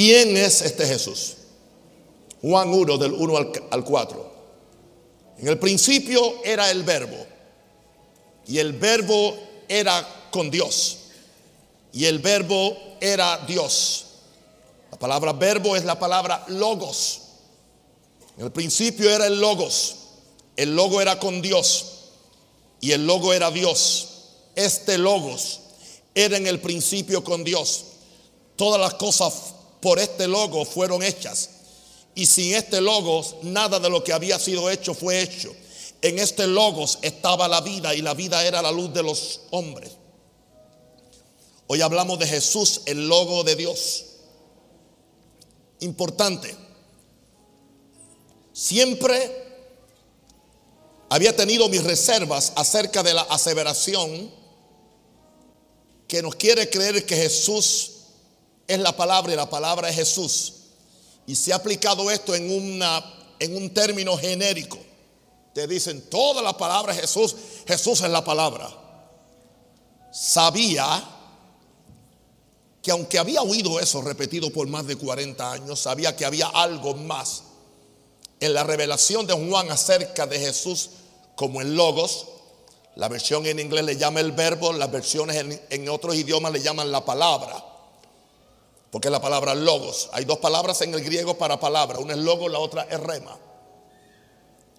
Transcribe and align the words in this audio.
¿Quién 0.00 0.34
es 0.34 0.62
este 0.62 0.86
Jesús? 0.86 1.34
Juan 2.40 2.70
1 2.72 2.96
del 2.96 3.12
1 3.12 3.52
al 3.70 3.84
4. 3.84 4.32
En 5.40 5.48
el 5.48 5.58
principio 5.58 6.42
era 6.42 6.70
el 6.70 6.84
verbo 6.84 7.18
y 8.46 8.56
el 8.56 8.72
verbo 8.72 9.36
era 9.68 10.30
con 10.30 10.50
Dios 10.50 11.00
y 11.92 12.06
el 12.06 12.18
verbo 12.18 12.78
era 12.98 13.44
Dios. 13.46 14.06
La 14.90 14.98
palabra 14.98 15.34
verbo 15.34 15.76
es 15.76 15.84
la 15.84 15.98
palabra 15.98 16.46
logos. 16.48 17.20
En 18.38 18.46
el 18.46 18.52
principio 18.52 19.10
era 19.10 19.26
el 19.26 19.38
logos. 19.38 19.96
El 20.56 20.74
logo 20.74 21.02
era 21.02 21.18
con 21.18 21.42
Dios 21.42 22.08
y 22.80 22.92
el 22.92 23.06
logo 23.06 23.34
era 23.34 23.50
Dios. 23.50 24.08
Este 24.56 24.96
logos 24.96 25.60
era 26.14 26.38
en 26.38 26.46
el 26.46 26.58
principio 26.58 27.22
con 27.22 27.44
Dios. 27.44 27.84
Todas 28.56 28.80
las 28.80 28.94
cosas 28.94 29.59
por 29.80 29.98
este 29.98 30.28
logo 30.28 30.64
fueron 30.64 31.02
hechas. 31.02 31.50
Y 32.14 32.26
sin 32.26 32.54
este 32.54 32.80
logos, 32.80 33.36
nada 33.42 33.78
de 33.78 33.88
lo 33.88 34.02
que 34.02 34.12
había 34.12 34.38
sido 34.38 34.70
hecho 34.70 34.94
fue 34.94 35.22
hecho. 35.22 35.54
En 36.02 36.18
este 36.18 36.46
logos 36.46 36.98
estaba 37.02 37.46
la 37.48 37.60
vida 37.60 37.94
y 37.94 38.02
la 38.02 38.14
vida 38.14 38.44
era 38.44 38.62
la 38.62 38.72
luz 38.72 38.92
de 38.92 39.02
los 39.02 39.42
hombres. 39.50 39.92
Hoy 41.66 41.82
hablamos 41.82 42.18
de 42.18 42.26
Jesús, 42.26 42.82
el 42.86 43.08
logo 43.08 43.44
de 43.44 43.54
Dios. 43.54 44.06
Importante. 45.80 46.56
Siempre 48.52 49.50
había 51.08 51.34
tenido 51.34 51.68
mis 51.68 51.84
reservas 51.84 52.52
acerca 52.56 53.02
de 53.02 53.14
la 53.14 53.22
aseveración 53.22 54.30
que 56.08 56.22
nos 56.22 56.34
quiere 56.34 56.68
creer 56.68 57.06
que 57.06 57.16
Jesús 57.16 57.99
es 58.70 58.78
la 58.78 58.96
palabra 58.96 59.32
y 59.32 59.36
la 59.36 59.50
palabra 59.50 59.88
es 59.88 59.96
Jesús. 59.96 60.54
Y 61.26 61.34
se 61.34 61.52
ha 61.52 61.56
aplicado 61.56 62.08
esto 62.08 62.34
en, 62.34 62.50
una, 62.50 63.04
en 63.40 63.56
un 63.56 63.74
término 63.74 64.16
genérico. 64.16 64.78
Te 65.52 65.66
dicen, 65.66 66.08
toda 66.08 66.40
la 66.40 66.56
palabra 66.56 66.92
es 66.92 67.00
Jesús, 67.00 67.34
Jesús 67.66 68.00
es 68.00 68.10
la 68.10 68.22
palabra. 68.22 68.70
Sabía 70.12 71.04
que 72.80 72.92
aunque 72.92 73.18
había 73.18 73.42
oído 73.42 73.80
eso 73.80 74.02
repetido 74.02 74.50
por 74.50 74.68
más 74.68 74.86
de 74.86 74.94
40 74.94 75.52
años, 75.52 75.80
sabía 75.80 76.14
que 76.14 76.24
había 76.24 76.46
algo 76.46 76.94
más 76.94 77.42
en 78.38 78.54
la 78.54 78.62
revelación 78.62 79.26
de 79.26 79.34
Juan 79.34 79.68
acerca 79.70 80.26
de 80.26 80.38
Jesús 80.38 80.90
como 81.34 81.60
el 81.60 81.74
logos. 81.74 82.26
La 82.94 83.08
versión 83.08 83.46
en 83.46 83.58
inglés 83.58 83.84
le 83.84 83.96
llama 83.96 84.20
el 84.20 84.30
verbo, 84.30 84.72
las 84.72 84.90
versiones 84.90 85.36
en, 85.36 85.60
en 85.70 85.88
otros 85.88 86.14
idiomas 86.14 86.52
le 86.52 86.60
llaman 86.60 86.92
la 86.92 87.04
palabra. 87.04 87.69
Porque 88.90 89.10
la 89.10 89.20
palabra 89.20 89.54
logos. 89.54 90.08
Hay 90.12 90.24
dos 90.24 90.38
palabras 90.38 90.80
en 90.82 90.94
el 90.94 91.04
griego 91.04 91.38
para 91.38 91.60
palabra. 91.60 91.98
Una 91.98 92.14
es 92.14 92.18
logos, 92.18 92.50
la 92.50 92.58
otra 92.58 92.86
es 92.90 92.98
rema. 93.00 93.38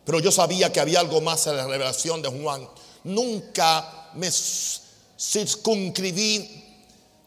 Pero 0.04 0.20
yo 0.20 0.32
sabía 0.32 0.74
que 0.74 0.80
había 0.80 1.00
algo 1.00 1.22
más 1.22 1.46
en 1.48 1.58
la 1.58 1.68
revelación 1.68 2.22
de 2.22 2.30
Juan. 2.30 2.68
Nunca 3.04 4.10
me 4.14 4.30
circunscribí 5.18 6.62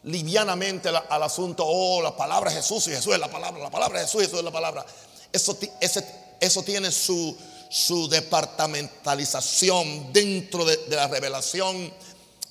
livianamente 0.04 0.90
al, 0.90 1.22
asunto, 1.22 1.64
oh, 1.66 2.00
la 2.02 2.16
palabra 2.16 2.50
Jesús 2.50 2.88
y 2.88 2.90
Jesús 2.90 3.14
es 3.14 3.20
la 3.20 3.30
palabra, 3.30 3.62
la 3.62 3.70
palabra 3.70 4.00
de 4.00 4.04
Jesús 4.04 4.22
y 4.22 4.24
Jesús 4.24 4.40
es 4.40 4.44
la 4.44 4.50
palabra. 4.50 4.84
Eso, 5.32 5.56
eso 6.40 6.62
tiene 6.62 6.92
su, 6.92 7.36
su, 7.70 8.06
departamentalización 8.08 10.12
dentro 10.12 10.64
de, 10.64 10.78
la 10.88 11.06
revelación 11.08 11.92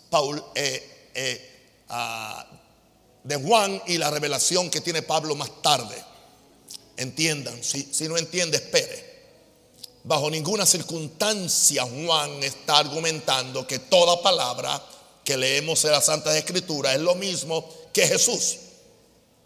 Paul, 0.10 0.44
eh, 0.56 1.12
eh, 1.14 1.50
ah, 1.90 2.46
de 3.24 3.36
Juan 3.38 3.82
y 3.88 3.98
la 3.98 4.12
revelación 4.12 4.70
que 4.70 4.82
tiene 4.82 5.02
Pablo 5.02 5.36
más 5.36 5.62
tarde. 5.62 5.96
Entiendan, 6.98 7.64
si, 7.64 8.08
no 8.08 8.18
entiende, 8.18 8.58
espere. 8.58 9.14
Bajo 10.04 10.30
ninguna 10.30 10.66
circunstancia 10.66 11.84
Juan 11.84 12.44
está 12.44 12.80
argumentando 12.80 13.66
que 13.66 13.80
toda 13.80 14.22
palabra 14.22 14.82
que 15.24 15.38
leemos 15.38 15.84
en 15.86 15.92
las 15.92 16.06
Santas 16.06 16.36
Escrituras 16.36 16.96
es 16.96 17.02
lo 17.02 17.16
mismo 17.16 17.68
que 17.94 18.06
Jesús. 18.06 18.58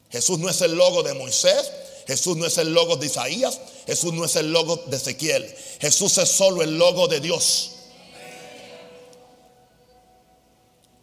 Jesús 0.10 0.40
no 0.40 0.50
es 0.50 0.60
el 0.62 0.74
logo 0.74 1.04
de 1.04 1.14
Moisés, 1.14 1.72
Jesús 2.08 2.38
no 2.38 2.46
es 2.46 2.58
el 2.58 2.74
logo 2.74 2.96
de 2.96 3.06
Isaías, 3.06 3.60
Jesús 3.86 4.14
no 4.14 4.26
es 4.26 4.36
el 4.38 4.52
logo 4.52 4.78
de 4.88 4.98
Ezequiel, 4.98 5.56
Jesús 5.80 6.18
es 6.18 6.30
solo 6.30 6.64
el 6.64 6.78
logo 6.78 7.08
de 7.08 7.20
Dios. 7.20 7.77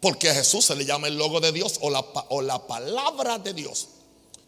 Porque 0.05 0.29
a 0.29 0.35
Jesús 0.35 0.65
se 0.65 0.75
le 0.75 0.85
llama 0.85 1.07
el 1.07 1.17
logo 1.17 1.39
de 1.39 1.51
Dios 1.51 1.79
o 1.81 1.89
la, 1.89 2.01
o 2.29 2.43
la 2.43 2.67
palabra 2.67 3.39
de 3.39 3.55
Dios. 3.55 3.87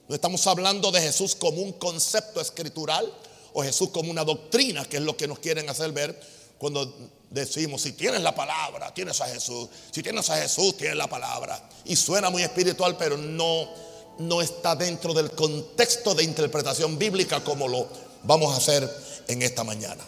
No 0.08 0.14
estamos 0.14 0.46
hablando 0.46 0.92
de 0.92 1.02
Jesús 1.02 1.34
como 1.34 1.64
un 1.64 1.74
concepto 1.74 2.40
escritural 2.40 3.12
o 3.54 3.64
Jesús 3.64 3.90
como 3.90 4.12
una 4.12 4.24
doctrina, 4.24 4.86
que 4.86 4.98
es 4.98 5.02
lo 5.02 5.18
que 5.18 5.28
nos 5.28 5.40
quieren 5.40 5.68
hacer 5.68 5.92
ver 5.94 6.22
cuando 6.60 6.94
decimos, 7.32 7.82
si 7.82 7.94
tienes 7.94 8.22
la 8.22 8.36
palabra, 8.36 8.94
tienes 8.94 9.20
a 9.20 9.26
Jesús. 9.26 9.68
Si 9.90 10.04
tienes 10.04 10.30
a 10.30 10.38
Jesús, 10.38 10.78
tienes 10.78 10.96
la 10.96 11.08
palabra. 11.08 11.68
Y 11.86 11.96
suena 11.96 12.30
muy 12.30 12.44
espiritual, 12.44 12.96
pero 12.96 13.18
no, 13.18 13.68
no 14.20 14.44
está 14.44 14.76
dentro 14.76 15.12
del 15.16 15.32
contexto 15.32 16.14
de 16.14 16.24
interpretación 16.24 17.00
bíblica 17.00 17.44
como 17.44 17.68
lo 17.68 17.88
vamos 18.22 18.54
a 18.54 18.58
hacer 18.58 18.88
en 19.28 19.42
esta 19.42 19.64
mañana. 19.64 20.06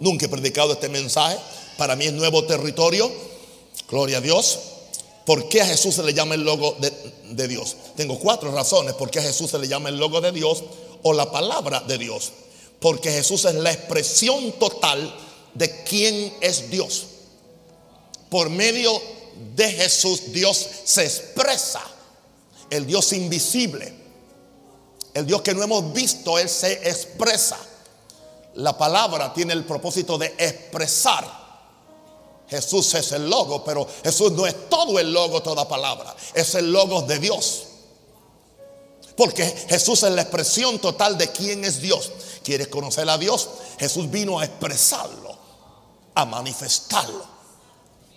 Nunca 0.00 0.26
he 0.26 0.28
predicado 0.28 0.72
este 0.72 0.88
mensaje. 0.88 1.38
Para 1.76 1.94
mí 1.94 2.06
es 2.06 2.12
nuevo 2.12 2.44
territorio. 2.44 3.27
Gloria 3.88 4.18
a 4.18 4.20
Dios. 4.20 4.58
¿Por 5.24 5.48
qué 5.48 5.60
a 5.60 5.66
Jesús 5.66 5.94
se 5.94 6.02
le 6.02 6.14
llama 6.14 6.34
el 6.34 6.42
logo 6.42 6.76
de, 6.78 7.48
Dios? 7.48 7.76
Tengo 7.96 8.18
cuatro 8.18 8.50
razones 8.50 8.94
por 8.94 9.10
qué 9.10 9.18
a 9.18 9.22
Jesús 9.22 9.50
se 9.50 9.58
le 9.58 9.68
llama 9.68 9.88
el 9.88 9.98
logo 9.98 10.20
de 10.20 10.32
Dios 10.32 10.64
o 11.02 11.12
la 11.12 11.30
palabra 11.30 11.80
de 11.80 11.98
Dios. 11.98 12.32
Porque 12.80 13.10
Jesús 13.10 13.44
es 13.44 13.54
la 13.54 13.72
expresión 13.72 14.52
total 14.52 15.14
de 15.54 15.82
quién 15.84 16.34
es 16.40 16.70
Dios. 16.70 17.06
Por 18.30 18.48
medio 18.50 19.00
de 19.54 19.70
Jesús 19.70 20.32
Dios 20.32 20.66
se 20.84 21.04
expresa. 21.04 21.82
El 22.70 22.86
Dios 22.86 23.12
invisible. 23.12 23.92
El 25.14 25.26
Dios 25.26 25.42
que 25.42 25.54
no 25.54 25.62
hemos 25.62 25.92
visto, 25.92 26.38
Él 26.38 26.48
se 26.48 26.72
expresa. 26.88 27.58
La 28.54 28.76
palabra 28.76 29.32
tiene 29.32 29.52
el 29.52 29.64
propósito 29.64 30.16
de 30.16 30.34
expresar. 30.38 31.37
Jesús 32.48 32.94
es 32.94 33.12
el 33.12 33.28
logo, 33.28 33.62
pero 33.64 33.86
Jesús 34.02 34.32
no 34.32 34.46
es 34.46 34.68
todo 34.68 34.98
el 34.98 35.12
logo, 35.12 35.42
toda 35.42 35.68
palabra. 35.68 36.14
Es 36.34 36.54
el 36.54 36.72
logo 36.72 37.02
de 37.02 37.18
Dios. 37.18 37.64
Porque 39.16 39.44
Jesús 39.68 40.02
es 40.02 40.12
la 40.12 40.22
expresión 40.22 40.78
total 40.78 41.18
de 41.18 41.30
quién 41.32 41.64
es 41.64 41.80
Dios. 41.80 42.10
¿Quieres 42.42 42.68
conocer 42.68 43.08
a 43.10 43.18
Dios? 43.18 43.48
Jesús 43.78 44.10
vino 44.10 44.38
a 44.38 44.44
expresarlo 44.44 45.28
a 46.18 46.24
manifestarlo. 46.24 47.24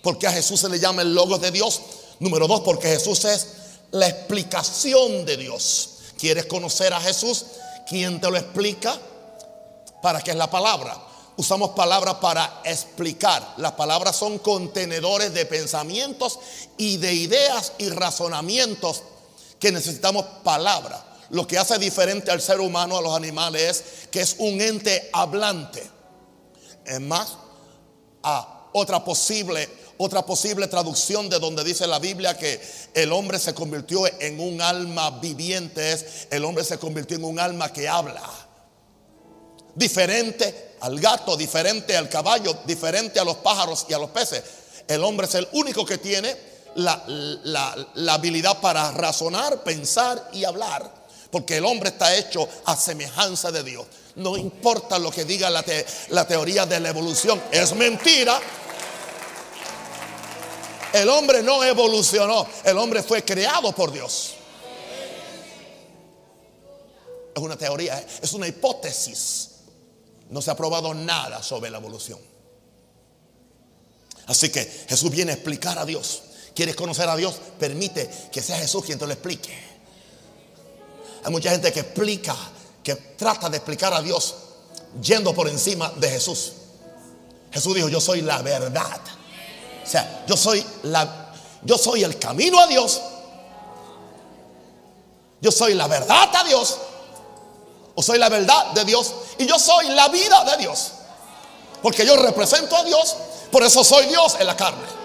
Porque 0.02 0.26
a 0.26 0.32
Jesús 0.32 0.58
se 0.58 0.68
le 0.68 0.80
llama 0.80 1.02
el 1.02 1.14
logo 1.14 1.38
de 1.38 1.52
Dios. 1.52 1.80
Número 2.18 2.48
dos, 2.48 2.62
porque 2.62 2.88
Jesús 2.88 3.24
es 3.24 3.46
la 3.92 4.08
explicación 4.08 5.24
de 5.24 5.36
Dios. 5.36 5.90
¿Quieres 6.18 6.46
conocer 6.46 6.92
a 6.92 7.00
Jesús? 7.00 7.46
¿Quién 7.88 8.20
te 8.20 8.28
lo 8.28 8.36
explica? 8.36 8.98
¿Para 10.02 10.20
qué 10.20 10.32
es 10.32 10.36
la 10.36 10.50
palabra? 10.50 10.96
Usamos 11.36 11.70
palabras 11.70 12.16
para 12.16 12.60
explicar. 12.64 13.54
Las 13.56 13.72
palabras 13.72 14.16
son 14.16 14.38
contenedores 14.38 15.32
de 15.32 15.46
pensamientos 15.46 16.38
y 16.76 16.98
de 16.98 17.14
ideas 17.14 17.72
y 17.78 17.88
razonamientos 17.88 19.02
que 19.58 19.72
necesitamos 19.72 20.26
palabras. 20.44 21.00
Lo 21.30 21.46
que 21.46 21.56
hace 21.56 21.78
diferente 21.78 22.30
al 22.30 22.42
ser 22.42 22.60
humano, 22.60 22.98
a 22.98 23.02
los 23.02 23.16
animales, 23.16 23.62
es 24.02 24.08
que 24.08 24.20
es 24.20 24.36
un 24.38 24.60
ente 24.60 25.08
hablante. 25.14 25.82
Es 26.84 27.00
más, 27.00 27.38
a 28.22 28.68
otra 28.72 29.02
posible, 29.02 29.68
otra 29.96 30.26
posible 30.26 30.66
traducción 30.66 31.30
de 31.30 31.38
donde 31.38 31.64
dice 31.64 31.86
la 31.86 31.98
Biblia 31.98 32.36
que 32.36 32.60
el 32.92 33.12
hombre 33.12 33.38
se 33.38 33.54
convirtió 33.54 34.06
en 34.20 34.40
un 34.40 34.60
alma 34.60 35.10
viviente, 35.20 35.92
es 35.92 36.28
el 36.30 36.44
hombre 36.44 36.64
se 36.64 36.78
convirtió 36.78 37.16
en 37.16 37.24
un 37.24 37.38
alma 37.38 37.72
que 37.72 37.88
habla. 37.88 38.22
Diferente 39.74 40.74
al 40.80 40.98
gato, 41.00 41.36
diferente 41.36 41.96
al 41.96 42.08
caballo, 42.08 42.58
diferente 42.64 43.18
a 43.20 43.24
los 43.24 43.36
pájaros 43.36 43.86
y 43.88 43.94
a 43.94 43.98
los 43.98 44.10
peces. 44.10 44.42
El 44.88 45.02
hombre 45.04 45.26
es 45.26 45.34
el 45.34 45.48
único 45.52 45.84
que 45.86 45.98
tiene 45.98 46.36
la, 46.74 47.04
la 47.94 48.14
habilidad 48.14 48.60
para 48.60 48.90
razonar, 48.92 49.62
pensar 49.62 50.30
y 50.32 50.44
hablar. 50.44 51.02
Porque 51.30 51.56
el 51.56 51.64
hombre 51.64 51.88
está 51.88 52.14
hecho 52.14 52.46
a 52.66 52.76
semejanza 52.76 53.50
de 53.50 53.62
Dios. 53.62 53.86
No 54.16 54.36
importa 54.36 54.98
lo 54.98 55.10
que 55.10 55.24
diga 55.24 55.48
la, 55.48 55.64
la 56.10 56.26
teoría 56.26 56.66
de 56.66 56.78
la 56.78 56.90
evolución. 56.90 57.42
Es 57.50 57.74
mentira. 57.74 58.38
El 60.92 61.08
hombre 61.08 61.42
no 61.42 61.64
evolucionó. 61.64 62.46
El 62.64 62.76
hombre 62.76 63.02
fue 63.02 63.24
creado 63.24 63.72
por 63.72 63.90
Dios. 63.90 64.34
Es 67.34 67.42
una 67.42 67.56
teoría, 67.56 68.04
es 68.20 68.32
una 68.34 68.46
hipótesis. 68.46 69.51
No 70.32 70.42
se 70.42 70.50
ha 70.50 70.56
probado 70.56 70.94
nada 70.94 71.42
sobre 71.42 71.70
la 71.70 71.78
evolución. 71.78 72.18
Así 74.26 74.50
que 74.50 74.64
Jesús 74.88 75.10
viene 75.10 75.32
a 75.32 75.34
explicar 75.34 75.78
a 75.78 75.84
Dios. 75.84 76.22
¿Quieres 76.54 76.74
conocer 76.74 77.08
a 77.08 77.16
Dios? 77.16 77.36
Permite 77.58 78.10
que 78.32 78.42
sea 78.42 78.58
Jesús 78.58 78.84
quien 78.84 78.98
te 78.98 79.06
lo 79.06 79.12
explique. 79.12 79.56
Hay 81.24 81.30
mucha 81.30 81.50
gente 81.50 81.72
que 81.72 81.80
explica, 81.80 82.34
que 82.82 82.94
trata 82.94 83.48
de 83.48 83.58
explicar 83.58 83.94
a 83.94 84.02
Dios 84.02 84.34
yendo 85.00 85.34
por 85.34 85.48
encima 85.48 85.90
de 85.96 86.10
Jesús. 86.10 86.52
Jesús 87.52 87.74
dijo, 87.74 87.88
yo 87.88 88.00
soy 88.00 88.22
la 88.22 88.42
verdad. 88.42 89.00
O 89.84 89.86
sea, 89.86 90.24
yo 90.26 90.36
soy 90.36 90.64
la 90.84 91.22
yo 91.64 91.78
soy 91.78 92.02
el 92.02 92.18
camino 92.18 92.58
a 92.58 92.66
Dios. 92.66 93.00
Yo 95.40 95.50
soy 95.50 95.74
la 95.74 95.86
verdad 95.86 96.28
a 96.34 96.44
Dios. 96.44 96.78
O 97.94 98.02
soy 98.02 98.18
la 98.18 98.28
verdad 98.28 98.72
de 98.72 98.84
Dios. 98.84 99.12
Y 99.38 99.46
yo 99.46 99.58
soy 99.58 99.88
la 99.88 100.08
vida 100.08 100.44
de 100.44 100.56
Dios. 100.58 100.92
Porque 101.82 102.06
yo 102.06 102.16
represento 102.16 102.76
a 102.76 102.84
Dios. 102.84 103.16
Por 103.50 103.62
eso 103.62 103.84
soy 103.84 104.06
Dios 104.06 104.36
en 104.38 104.46
la 104.46 104.56
carne. 104.56 105.02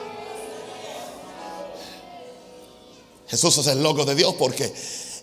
Jesús 3.27 3.57
es 3.57 3.67
el 3.67 3.83
logo 3.83 4.05
de 4.05 4.15
Dios 4.15 4.35
porque 4.39 4.73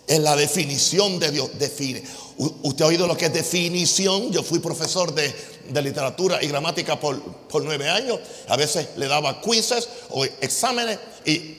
es 0.07 0.19
la 0.19 0.35
definición 0.35 1.17
de 1.19 1.31
Dios. 1.31 1.49
Define. 1.57 2.03
Usted 2.37 2.83
ha 2.83 2.87
oído 2.87 3.07
lo 3.07 3.17
que 3.17 3.25
es 3.25 3.33
definición. 3.33 4.31
Yo 4.31 4.43
fui 4.43 4.59
profesor 4.59 5.13
de, 5.13 5.33
literatura 5.81 6.43
y 6.43 6.47
gramática 6.47 6.99
por, 6.99 7.19
por, 7.47 7.63
nueve 7.63 7.89
años. 7.89 8.19
A 8.47 8.57
veces 8.57 8.89
le 8.97 9.07
daba 9.07 9.41
quizzes 9.41 9.87
o 10.11 10.23
exámenes 10.25 10.99
y 11.25 11.57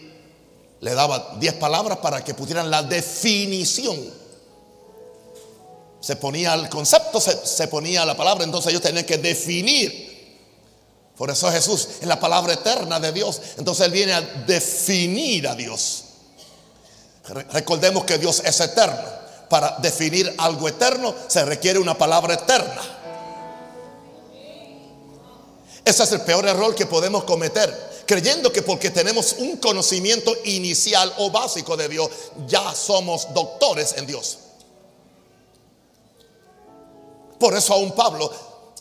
le 0.80 0.94
daba 0.94 1.36
diez 1.40 1.54
palabras 1.54 1.98
para 1.98 2.22
que 2.22 2.34
pusieran 2.34 2.70
la 2.70 2.82
definición. 2.82 3.98
Se 6.06 6.14
ponía 6.14 6.54
el 6.54 6.68
concepto, 6.68 7.20
se, 7.20 7.44
se 7.44 7.66
ponía 7.66 8.04
la 8.04 8.16
palabra, 8.16 8.44
entonces 8.44 8.70
ellos 8.70 8.80
tenían 8.80 9.04
que 9.04 9.18
definir. 9.18 10.14
Por 11.16 11.30
eso 11.30 11.50
Jesús 11.50 11.88
es 12.00 12.06
la 12.06 12.20
palabra 12.20 12.52
eterna 12.52 13.00
de 13.00 13.10
Dios. 13.10 13.40
Entonces 13.58 13.86
Él 13.86 13.90
viene 13.90 14.12
a 14.12 14.20
definir 14.20 15.48
a 15.48 15.56
Dios. 15.56 16.04
Recordemos 17.50 18.04
que 18.04 18.18
Dios 18.18 18.40
es 18.44 18.60
eterno. 18.60 19.02
Para 19.48 19.78
definir 19.82 20.32
algo 20.38 20.68
eterno 20.68 21.12
se 21.26 21.44
requiere 21.44 21.80
una 21.80 21.98
palabra 21.98 22.34
eterna. 22.34 22.82
Ese 25.84 26.04
es 26.04 26.12
el 26.12 26.20
peor 26.20 26.46
error 26.46 26.72
que 26.76 26.86
podemos 26.86 27.24
cometer. 27.24 28.04
Creyendo 28.06 28.52
que 28.52 28.62
porque 28.62 28.90
tenemos 28.90 29.32
un 29.38 29.56
conocimiento 29.56 30.32
inicial 30.44 31.12
o 31.18 31.32
básico 31.32 31.76
de 31.76 31.88
Dios, 31.88 32.08
ya 32.46 32.72
somos 32.76 33.34
doctores 33.34 33.94
en 33.96 34.06
Dios. 34.06 34.38
Por 37.38 37.54
eso 37.54 37.74
aún 37.74 37.92
Pablo, 37.92 38.30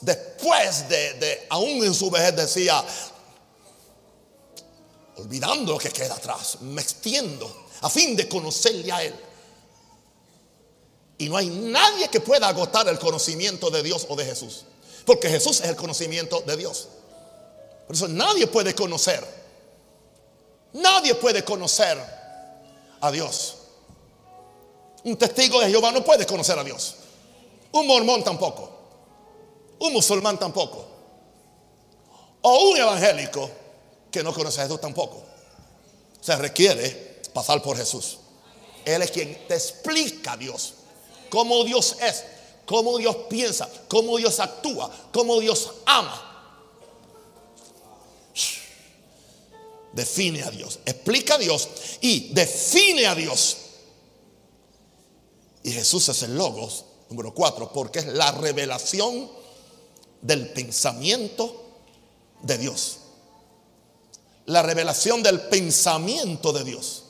después 0.01 0.87
de, 0.87 1.13
de 1.15 1.47
aún 1.49 1.83
en 1.83 1.93
su 1.93 2.09
vejez 2.09 2.35
decía, 2.35 2.83
olvidando 5.17 5.73
lo 5.73 5.77
que 5.77 5.89
queda 5.89 6.15
atrás, 6.15 6.61
me 6.61 6.81
extiendo 6.81 7.65
a 7.81 7.89
fin 7.89 8.15
de 8.15 8.27
conocerle 8.27 8.91
a 8.91 9.03
Él. 9.03 9.15
Y 11.17 11.29
no 11.29 11.37
hay 11.37 11.47
nadie 11.47 12.09
que 12.09 12.19
pueda 12.19 12.47
agotar 12.47 12.87
el 12.87 12.99
conocimiento 12.99 13.69
de 13.69 13.83
Dios 13.83 14.05
o 14.09 14.15
de 14.15 14.25
Jesús. 14.25 14.65
Porque 15.05 15.29
Jesús 15.29 15.61
es 15.61 15.69
el 15.69 15.75
conocimiento 15.75 16.41
de 16.41 16.57
Dios. 16.57 16.87
Por 17.87 17.95
eso 17.95 18.07
nadie 18.07 18.47
puede 18.47 18.73
conocer. 18.73 19.23
Nadie 20.73 21.15
puede 21.15 21.45
conocer 21.45 21.97
a 22.99 23.11
Dios. 23.11 23.55
Un 25.03 25.15
testigo 25.15 25.61
de 25.61 25.69
Jehová 25.69 25.91
no 25.91 26.03
puede 26.03 26.25
conocer 26.25 26.57
a 26.57 26.63
Dios. 26.63 26.95
Un 27.75 27.87
mormón 27.87 28.23
tampoco. 28.23 28.69
Un 29.79 29.91
musulmán 29.91 30.39
tampoco. 30.39 30.85
O 32.41 32.69
un 32.69 32.77
evangélico 32.77 33.49
que 34.09 34.23
no 34.23 34.33
conoce 34.33 34.61
a 34.61 34.63
Jesús 34.63 34.79
tampoco. 34.79 35.21
Se 36.21 36.37
requiere 36.37 37.21
pasar 37.33 37.61
por 37.61 37.75
Jesús. 37.75 38.19
Él 38.85 39.01
es 39.01 39.11
quien 39.11 39.45
te 39.45 39.55
explica 39.55 40.33
a 40.33 40.37
Dios, 40.37 40.75
cómo 41.29 41.65
Dios 41.65 41.97
es, 42.01 42.23
cómo 42.65 42.97
Dios 42.97 43.13
piensa, 43.29 43.69
cómo 43.89 44.15
Dios 44.15 44.39
actúa, 44.39 44.89
cómo 45.11 45.41
Dios 45.41 45.69
ama. 45.85 46.21
Define 49.91 50.43
a 50.43 50.51
Dios, 50.51 50.79
explica 50.85 51.35
a 51.35 51.37
Dios 51.39 51.67
y 51.99 52.33
define 52.33 53.05
a 53.07 53.15
Dios. 53.15 53.57
Y 55.63 55.71
Jesús 55.73 56.07
es 56.07 56.23
el 56.23 56.37
logos, 56.37 56.84
número 57.09 57.33
cuatro, 57.33 57.71
porque 57.71 57.99
es 57.99 58.07
la 58.07 58.31
revelación 58.31 59.29
del 60.21 60.51
pensamiento 60.53 61.63
de 62.41 62.57
Dios. 62.57 62.97
La 64.47 64.61
revelación 64.61 65.23
del 65.23 65.41
pensamiento 65.41 66.51
de 66.51 66.63
Dios. 66.63 67.03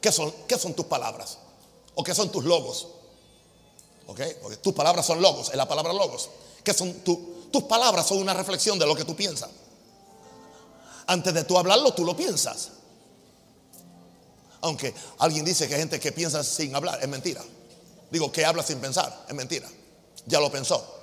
¿Qué 0.00 0.12
son, 0.12 0.32
qué 0.46 0.58
son 0.58 0.74
tus 0.74 0.86
palabras? 0.86 1.38
¿O 1.94 2.04
qué 2.04 2.14
son 2.14 2.30
tus 2.30 2.44
logos? 2.44 2.88
¿Ok? 4.06 4.20
Porque 4.40 4.56
tus 4.58 4.72
palabras 4.74 5.04
son 5.06 5.20
logos, 5.20 5.50
es 5.50 5.56
la 5.56 5.66
palabra 5.66 5.92
logos. 5.92 6.30
¿Qué 6.62 6.72
son 6.72 6.92
tus 7.00 7.62
palabras? 7.64 8.06
Son 8.06 8.18
una 8.18 8.34
reflexión 8.34 8.78
de 8.78 8.86
lo 8.86 8.94
que 8.94 9.04
tú 9.04 9.16
piensas. 9.16 9.50
Antes 11.06 11.32
de 11.32 11.44
tú 11.44 11.56
hablarlo, 11.58 11.92
tú 11.94 12.04
lo 12.04 12.16
piensas. 12.16 12.70
Aunque 14.60 14.94
alguien 15.18 15.44
dice 15.44 15.68
que 15.68 15.74
hay 15.74 15.80
gente 15.80 16.00
que 16.00 16.12
piensa 16.12 16.42
sin 16.42 16.74
hablar, 16.74 16.98
es 17.00 17.08
mentira. 17.08 17.42
Digo, 18.10 18.30
que 18.30 18.44
habla 18.44 18.62
sin 18.62 18.78
pensar, 18.78 19.24
es 19.28 19.34
mentira. 19.34 19.68
Ya 20.26 20.40
lo 20.40 20.50
pensó. 20.50 20.96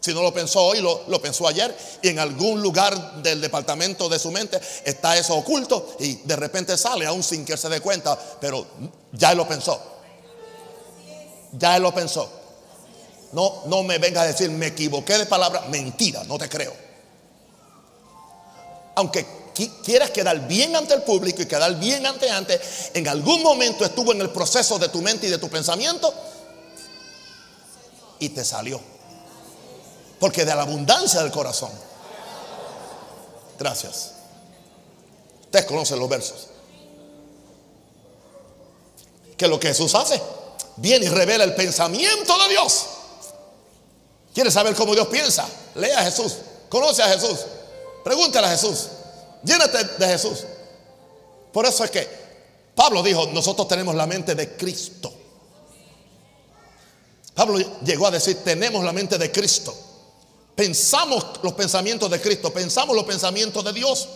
Si 0.00 0.14
no 0.14 0.22
lo 0.22 0.32
pensó 0.32 0.62
hoy, 0.62 0.80
lo, 0.80 1.20
pensó 1.20 1.48
ayer 1.48 1.76
y 2.00 2.08
en 2.08 2.20
algún 2.20 2.62
lugar 2.62 3.22
del 3.22 3.40
departamento 3.40 4.08
de 4.08 4.20
su 4.20 4.30
mente 4.30 4.60
está 4.84 5.16
eso 5.16 5.34
oculto 5.34 5.96
y 5.98 6.14
de 6.16 6.36
repente 6.36 6.76
sale 6.76 7.06
aún 7.06 7.24
sin 7.24 7.44
que 7.44 7.56
se 7.56 7.68
dé 7.68 7.80
cuenta, 7.80 8.16
pero 8.40 8.64
ya 9.10 9.32
él 9.32 9.38
lo 9.38 9.48
pensó. 9.48 9.82
Ya 11.58 11.76
él 11.76 11.82
lo 11.82 11.92
pensó. 11.92 12.30
No, 13.32 13.64
no 13.66 13.82
me 13.82 13.98
venga 13.98 14.22
a 14.22 14.26
decir, 14.26 14.48
me 14.50 14.68
equivoqué 14.68 15.18
de 15.18 15.26
palabra. 15.26 15.62
Mentira, 15.62 16.22
no 16.24 16.38
te 16.38 16.48
creo. 16.48 16.72
Aunque 18.94 19.26
quieras 19.84 20.10
quedar 20.10 20.46
bien 20.46 20.76
ante 20.76 20.94
el 20.94 21.02
público 21.02 21.42
y 21.42 21.46
quedar 21.46 21.80
bien 21.80 22.06
ante 22.06 22.30
antes, 22.30 22.60
en 22.94 23.08
algún 23.08 23.42
momento 23.42 23.84
estuvo 23.84 24.12
en 24.12 24.20
el 24.20 24.30
proceso 24.30 24.78
de 24.78 24.88
tu 24.88 25.02
mente 25.02 25.26
y 25.26 25.30
de 25.30 25.38
tu 25.38 25.48
pensamiento 25.48 26.14
y 28.18 28.30
te 28.30 28.44
salió. 28.44 28.80
Porque 30.18 30.44
de 30.44 30.54
la 30.54 30.62
abundancia 30.62 31.22
del 31.22 31.30
corazón. 31.30 31.70
Gracias. 33.58 34.12
Ustedes 35.42 35.66
conocen 35.66 35.98
los 35.98 36.08
versos. 36.08 36.48
Que 39.36 39.48
lo 39.48 39.60
que 39.60 39.68
Jesús 39.68 39.94
hace, 39.94 40.20
viene 40.76 41.06
y 41.06 41.08
revela 41.08 41.44
el 41.44 41.54
pensamiento 41.54 42.38
de 42.44 42.48
Dios. 42.50 42.86
¿Quieres 44.34 44.52
saber 44.52 44.74
cómo 44.74 44.94
Dios 44.94 45.08
piensa? 45.08 45.46
Lea 45.74 46.00
a 46.00 46.04
Jesús. 46.04 46.36
Conoce 46.68 47.02
a 47.02 47.08
Jesús. 47.08 47.40
Pregúntale 48.04 48.46
a 48.46 48.50
Jesús. 48.50 48.88
Llénate 49.42 49.84
de 49.84 50.06
Jesús. 50.06 50.44
Por 51.52 51.64
eso 51.64 51.84
es 51.84 51.90
que 51.90 52.08
Pablo 52.74 53.02
dijo, 53.02 53.26
nosotros 53.28 53.66
tenemos 53.66 53.94
la 53.94 54.06
mente 54.06 54.34
de 54.34 54.56
Cristo. 54.56 55.12
Pablo 57.36 57.58
llegó 57.84 58.08
a 58.08 58.10
decir, 58.10 58.42
tenemos 58.42 58.84
la 58.84 58.92
mente 58.92 59.16
de 59.16 59.30
Cristo 59.30 59.86
pensamos 60.56 61.24
los 61.42 61.52
pensamientos 61.52 62.10
de 62.10 62.20
Cristo, 62.20 62.52
pensamos 62.52 62.96
los 62.96 63.04
pensamientos 63.04 63.62
de 63.62 63.72
Dios. 63.72 64.08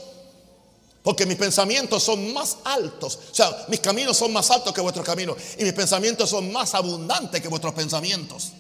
Porque 1.02 1.24
mis 1.24 1.36
pensamientos 1.36 2.02
son 2.02 2.32
más 2.32 2.58
altos. 2.64 3.18
O 3.30 3.34
sea, 3.34 3.66
mis 3.68 3.80
caminos 3.80 4.16
son 4.16 4.32
más 4.32 4.50
altos 4.50 4.74
que 4.74 4.80
vuestros 4.80 5.06
caminos. 5.06 5.36
Y 5.58 5.64
mis 5.64 5.72
pensamientos 5.72 6.28
son 6.28 6.52
más 6.52 6.74
abundantes 6.74 7.40
que 7.40 7.48
vuestros 7.48 7.72
pensamientos. 7.72 8.52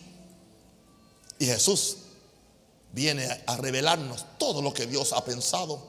Y 1.38 1.46
Jesús 1.46 1.96
viene 2.92 3.42
a 3.46 3.56
revelarnos 3.56 4.24
todo 4.38 4.62
lo 4.62 4.72
que 4.72 4.86
Dios 4.86 5.12
ha 5.12 5.22
pensado 5.22 5.82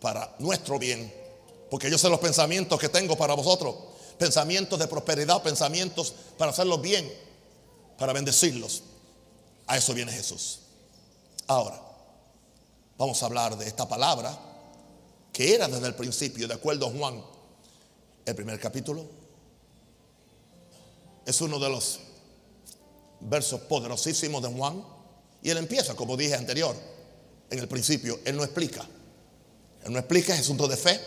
para 0.00 0.34
nuestro 0.40 0.78
bien. 0.78 1.12
Porque 1.70 1.90
yo 1.90 1.96
sé 1.96 2.10
los 2.10 2.20
pensamientos 2.20 2.78
que 2.78 2.90
tengo 2.90 3.16
para 3.16 3.32
vosotros. 3.32 3.76
Pensamientos 4.18 4.78
de 4.78 4.88
prosperidad, 4.88 5.42
pensamientos 5.42 6.14
para 6.36 6.50
hacerlos 6.50 6.82
bien, 6.82 7.10
para 7.98 8.12
bendecirlos. 8.12 8.82
A 9.66 9.76
eso 9.76 9.94
viene 9.94 10.12
Jesús. 10.12 10.60
Ahora, 11.46 11.80
vamos 12.98 13.22
a 13.22 13.26
hablar 13.26 13.56
de 13.56 13.66
esta 13.66 13.88
palabra 13.88 14.38
que 15.32 15.54
era 15.54 15.66
desde 15.66 15.86
el 15.86 15.94
principio, 15.94 16.46
de 16.46 16.54
acuerdo 16.54 16.86
a 16.86 16.90
Juan, 16.90 17.22
el 18.24 18.34
primer 18.34 18.58
capítulo. 18.60 19.04
Es 21.26 21.40
uno 21.40 21.58
de 21.58 21.68
los 21.68 21.98
versos 23.20 23.60
poderosísimos 23.62 24.42
de 24.42 24.48
Juan. 24.48 24.84
Y 25.42 25.50
él 25.50 25.58
empieza, 25.58 25.94
como 25.94 26.16
dije 26.16 26.34
anterior, 26.34 26.76
en 27.50 27.58
el 27.58 27.68
principio. 27.68 28.20
Él 28.24 28.36
no 28.36 28.44
explica. 28.44 28.86
Él 29.84 29.92
no 29.92 29.98
explica, 29.98 30.34
es 30.34 30.40
asunto 30.40 30.68
de 30.68 30.76
fe. 30.76 31.00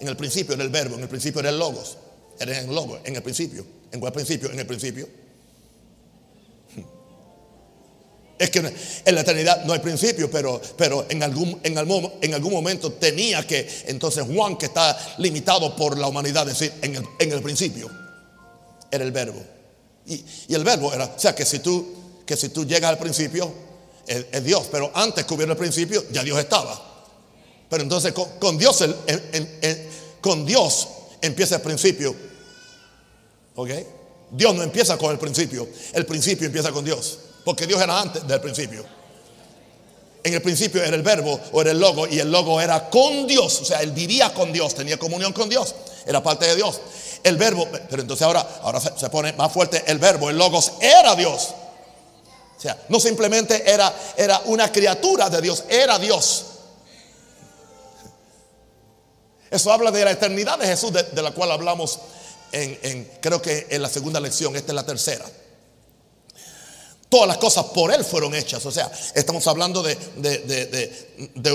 En 0.00 0.08
el 0.08 0.16
principio 0.16 0.54
era 0.54 0.62
el 0.62 0.70
verbo, 0.70 0.96
en 0.96 1.02
el 1.02 1.08
principio 1.08 1.40
era 1.40 1.50
el 1.50 1.58
logos. 1.58 1.98
Era 2.38 2.58
el 2.58 2.74
logos, 2.74 3.00
en 3.04 3.16
el 3.16 3.22
principio. 3.22 3.66
¿En 3.90 4.00
cuál 4.00 4.12
principio? 4.12 4.50
En 4.50 4.58
el 4.58 4.66
principio. 4.66 5.08
Es 8.36 8.50
que 8.50 8.58
en 8.58 9.14
la 9.14 9.20
eternidad 9.20 9.64
no 9.64 9.72
hay 9.72 9.78
principio, 9.78 10.30
pero, 10.30 10.60
pero 10.76 11.06
en, 11.08 11.22
algún, 11.22 11.60
en, 11.62 11.78
algún, 11.78 12.12
en 12.20 12.34
algún 12.34 12.52
momento 12.52 12.92
tenía 12.92 13.46
que, 13.46 13.68
entonces 13.86 14.24
Juan, 14.24 14.56
que 14.56 14.66
está 14.66 15.14
limitado 15.18 15.76
por 15.76 15.96
la 15.96 16.08
humanidad, 16.08 16.46
decir 16.46 16.72
en 16.82 16.96
el, 16.96 17.04
en 17.18 17.32
el 17.32 17.42
principio. 17.42 17.90
era 18.90 19.04
el 19.04 19.12
verbo. 19.12 19.40
Y, 20.06 20.24
y 20.48 20.54
el 20.54 20.64
verbo 20.64 20.92
era, 20.92 21.04
o 21.04 21.18
sea, 21.18 21.34
que 21.34 21.44
si 21.44 21.60
tú, 21.60 21.94
que 22.26 22.36
si 22.36 22.48
tú 22.48 22.66
llegas 22.66 22.90
al 22.90 22.98
principio, 22.98 23.52
es, 24.06 24.44
Dios. 24.44 24.66
Pero 24.70 24.90
antes 24.94 25.24
que 25.24 25.34
hubiera 25.34 25.52
el 25.52 25.58
principio, 25.58 26.04
ya 26.10 26.22
Dios 26.22 26.38
estaba. 26.38 26.80
Pero 27.68 27.82
entonces 27.82 28.12
con, 28.12 28.58
Dios, 28.58 28.84
con 30.20 30.44
Dios 30.44 30.88
empieza 31.20 31.56
el 31.56 31.62
principio. 31.62 32.14
¿Ok? 33.56 33.70
Dios 34.30 34.54
no 34.54 34.62
empieza 34.62 34.98
con 34.98 35.12
el 35.12 35.18
principio. 35.18 35.68
El 35.92 36.06
principio 36.06 36.46
empieza 36.46 36.72
con 36.72 36.84
Dios. 36.84 37.18
Porque 37.44 37.66
Dios 37.66 37.80
era 37.80 38.00
antes 38.00 38.26
del 38.26 38.40
principio. 38.40 38.84
En 40.22 40.32
el 40.32 40.40
principio 40.40 40.82
era 40.82 40.96
el 40.96 41.02
verbo 41.02 41.38
o 41.52 41.60
era 41.60 41.70
el 41.72 41.78
logo 41.78 42.06
y 42.06 42.18
el 42.18 42.32
logo 42.32 42.58
era 42.60 42.88
con 42.88 43.26
Dios. 43.26 43.60
O 43.60 43.64
sea, 43.64 43.82
él 43.82 43.92
vivía 43.92 44.32
con 44.32 44.52
Dios, 44.52 44.74
tenía 44.74 44.98
comunión 44.98 45.34
con 45.34 45.50
Dios, 45.50 45.74
era 46.06 46.22
parte 46.22 46.46
de 46.46 46.56
Dios. 46.56 46.80
El 47.22 47.36
verbo, 47.36 47.68
pero 47.90 48.00
entonces 48.02 48.26
ahora, 48.26 48.40
ahora 48.62 48.80
se, 48.80 49.10
pone 49.10 49.32
más 49.34 49.52
fuerte 49.52 49.82
el 49.86 49.98
verbo, 49.98 50.30
el 50.30 50.38
logos 50.38 50.72
era 50.80 51.14
Dios. 51.14 51.54
O 52.56 52.60
sea, 52.60 52.78
no 52.88 52.98
simplemente 53.00 53.70
era, 53.70 53.94
era 54.16 54.40
una 54.46 54.72
criatura 54.72 55.28
de 55.28 55.42
Dios, 55.42 55.64
era 55.68 55.98
Dios. 55.98 56.44
Eso 59.50 59.70
habla 59.72 59.90
de 59.90 60.04
la 60.04 60.10
eternidad 60.12 60.58
de 60.58 60.66
Jesús, 60.66 60.92
de, 60.92 61.02
de 61.02 61.22
la 61.22 61.32
cual 61.32 61.50
hablamos 61.50 61.98
en, 62.52 62.78
en- 62.82 63.10
creo 63.20 63.40
que 63.42 63.66
en 63.70 63.82
la 63.82 63.88
segunda 63.88 64.20
lección, 64.20 64.56
esta 64.56 64.72
es 64.72 64.76
la 64.76 64.86
tercera. 64.86 65.24
Todas 67.14 67.28
las 67.28 67.38
cosas 67.38 67.66
por 67.66 67.92
Él 67.92 68.04
fueron 68.04 68.34
hechas. 68.34 68.66
O 68.66 68.72
sea, 68.72 68.90
estamos 69.14 69.46
hablando 69.46 69.84
de, 69.84 69.96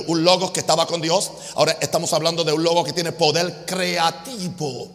un 0.07 0.23
logo 0.23 0.53
que 0.53 0.61
estaba 0.61 0.87
con 0.87 1.01
Dios. 1.01 1.31
Ahora 1.55 1.77
estamos 1.81 2.13
hablando 2.13 2.45
de 2.45 2.53
un 2.53 2.63
logo 2.63 2.81
que 2.85 2.93
tiene 2.93 3.11
poder 3.11 3.65
creativo. 3.65 4.89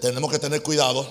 Tenemos 0.00 0.30
que 0.30 0.38
tener 0.38 0.62
cuidado 0.62 1.04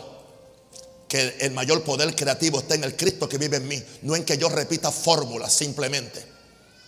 que 1.09 1.35
el 1.41 1.51
mayor 1.51 1.83
poder 1.83 2.15
creativo 2.15 2.59
está 2.59 2.75
en 2.75 2.85
el 2.85 2.95
Cristo 2.95 3.27
que 3.27 3.37
vive 3.37 3.57
en 3.57 3.67
mí, 3.67 3.83
no 4.03 4.15
en 4.15 4.23
que 4.23 4.37
yo 4.37 4.47
repita 4.47 4.89
fórmulas 4.89 5.51
simplemente. 5.51 6.34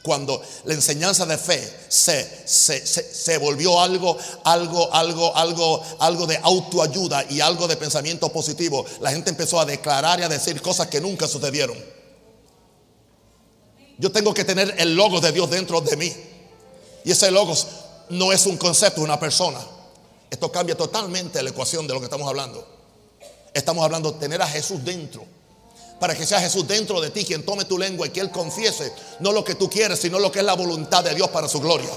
Cuando 0.07 0.41
la 0.63 0.73
enseñanza 0.73 1.25
de 1.25 1.37
fe 1.37 1.61
se, 1.89 2.23
se, 2.45 2.87
se- 2.87 3.13
se 3.13 3.37
volvió 3.39 3.77
algo, 3.81 4.17
algo, 4.45 4.89
algo, 4.93 5.35
algo, 5.35 5.83
algo 5.99 6.25
de 6.25 6.37
autoayuda 6.41 7.25
y 7.29 7.41
algo 7.41 7.67
de 7.67 7.75
pensamiento 7.75 8.29
positivo, 8.31 8.85
la 9.01 9.11
gente 9.11 9.31
empezó 9.31 9.59
a 9.59 9.65
declarar 9.65 10.21
y 10.21 10.23
a 10.23 10.29
decir 10.29 10.61
cosas 10.61 10.87
que 10.87 11.01
nunca 11.01 11.27
sucedieron. 11.27 11.77
Yo 13.97 14.13
tengo 14.13 14.33
que 14.33 14.45
tener 14.45 14.75
el 14.77 14.95
logo 14.95 15.19
de 15.19 15.33
Dios 15.33 15.49
dentro 15.49 15.81
de 15.81 15.97
mí. 15.97 16.15
Y 17.03 17.11
ese 17.11 17.29
logos 17.29 17.67
no 18.09 18.31
es 18.31 18.45
un 18.45 18.55
concepto, 18.55 19.01
es 19.01 19.03
una 19.03 19.19
persona. 19.19 19.59
Esto 20.29 20.49
cambia 20.51 20.75
totalmente 20.77 21.43
la 21.43 21.49
ecuación 21.49 21.85
de 21.85 21.93
lo 21.93 21.99
que 21.99 22.05
estamos 22.05 22.29
hablando. 22.29 22.65
Estamos 23.53 23.83
hablando 23.83 24.13
de 24.13 24.19
tener 24.19 24.41
a 24.41 24.47
Jesús 24.47 24.81
dentro. 24.85 25.25
Para 25.99 26.15
que 26.15 26.25
sea 26.25 26.39
Jesús 26.39 26.67
dentro 26.67 27.01
de 27.01 27.09
ti 27.09 27.25
quien 27.25 27.43
tome 27.43 27.65
tu 27.65 27.77
lengua 27.77 28.07
y 28.07 28.11
que 28.11 28.19
Él 28.19 28.29
confiese 28.29 28.93
no 29.19 29.31
lo 29.31 29.43
que 29.43 29.55
tú 29.55 29.69
quieres, 29.69 29.99
sino 29.99 30.19
lo 30.19 30.31
que 30.31 30.39
es 30.39 30.45
la 30.45 30.53
voluntad 30.53 31.03
de 31.03 31.15
Dios 31.15 31.29
para 31.29 31.47
su 31.47 31.59
gloria. 31.59 31.89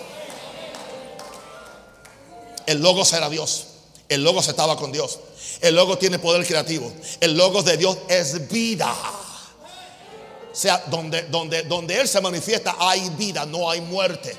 El 2.67 2.81
Logos 2.81 3.13
era 3.13 3.29
Dios. 3.29 3.67
El 4.09 4.25
Logos 4.25 4.49
estaba 4.49 4.77
con 4.77 4.91
Dios. 4.93 5.19
El 5.61 5.75
Logos 5.75 5.99
tiene 5.99 6.19
poder 6.19 6.47
creativo. 6.47 6.91
El 7.21 7.37
Logos 7.37 7.65
de 7.65 7.77
Dios 7.77 7.99
es 8.09 8.49
vida. 8.49 8.95
O 10.53 10.57
sea, 10.57 10.83
donde, 10.87 11.23
donde, 11.23 11.63
donde 11.63 12.01
Él 12.01 12.09
se 12.09 12.21
manifiesta 12.21 12.77
hay 12.79 13.09
vida, 13.11 13.47
no 13.47 13.71
hay 13.71 13.81
muerte. 13.81 14.37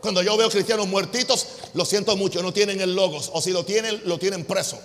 Cuando 0.00 0.22
yo 0.22 0.36
veo 0.36 0.50
cristianos 0.50 0.86
muertitos, 0.86 1.46
lo 1.72 1.84
siento 1.84 2.16
mucho, 2.16 2.42
no 2.42 2.52
tienen 2.52 2.80
el 2.80 2.94
Logos. 2.94 3.30
O 3.32 3.40
si 3.40 3.50
lo 3.50 3.64
tienen, 3.64 4.02
lo 4.04 4.18
tienen 4.18 4.44
preso. 4.44 4.78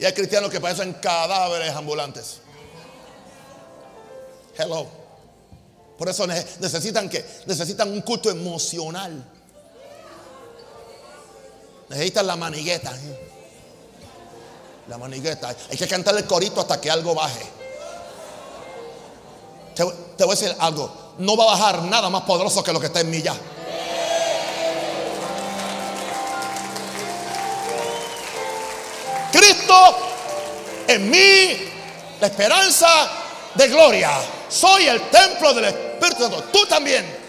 Y 0.00 0.04
hay 0.06 0.14
cristianos 0.14 0.50
que 0.50 0.58
parecen 0.60 0.94
cadáveres 0.94 1.76
ambulantes. 1.76 2.38
Hello. 4.56 4.86
Por 5.98 6.08
eso 6.08 6.26
ne- 6.26 6.42
necesitan 6.58 7.06
que 7.10 7.22
necesitan 7.44 7.90
un 7.92 8.00
culto 8.00 8.30
emocional. 8.30 9.22
Necesitan 11.90 12.26
la 12.26 12.36
manigueta. 12.36 12.94
La 14.88 14.96
manigueta. 14.96 15.54
Hay 15.70 15.76
que 15.76 15.86
cantar 15.86 16.16
el 16.16 16.24
corito 16.24 16.62
hasta 16.62 16.80
que 16.80 16.90
algo 16.90 17.14
baje. 17.14 17.44
Te, 19.74 19.84
te 20.16 20.24
voy 20.24 20.34
a 20.34 20.40
decir 20.40 20.56
algo. 20.60 21.14
No 21.18 21.36
va 21.36 21.44
a 21.44 21.46
bajar 21.48 21.82
nada 21.82 22.08
más 22.08 22.22
poderoso 22.22 22.64
que 22.64 22.72
lo 22.72 22.80
que 22.80 22.86
está 22.86 23.00
en 23.00 23.10
mí 23.10 23.20
ya. 23.20 23.34
Cristo 29.32 29.96
en 30.86 31.10
mí, 31.10 31.70
la 32.20 32.26
esperanza 32.26 32.88
de 33.54 33.68
gloria. 33.68 34.10
Soy 34.48 34.86
el 34.86 35.08
templo 35.10 35.54
del 35.54 35.66
Espíritu 35.66 36.22
Santo. 36.22 36.44
Tú 36.52 36.66
también. 36.66 37.20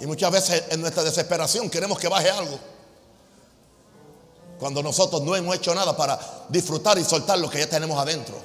Y 0.00 0.06
muchas 0.06 0.30
veces 0.30 0.64
en 0.70 0.80
nuestra 0.80 1.02
desesperación 1.02 1.70
queremos 1.70 1.98
que 1.98 2.08
baje 2.08 2.30
algo. 2.30 2.58
Cuando 4.58 4.82
nosotros 4.82 5.22
no 5.22 5.34
hemos 5.36 5.56
hecho 5.56 5.74
nada 5.74 5.96
para 5.96 6.18
disfrutar 6.48 6.98
y 6.98 7.04
soltar 7.04 7.38
lo 7.38 7.50
que 7.50 7.58
ya 7.58 7.68
tenemos 7.68 7.98
adentro. 7.98 8.36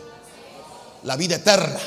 La 1.03 1.15
vida 1.15 1.35
eterna. 1.35 1.79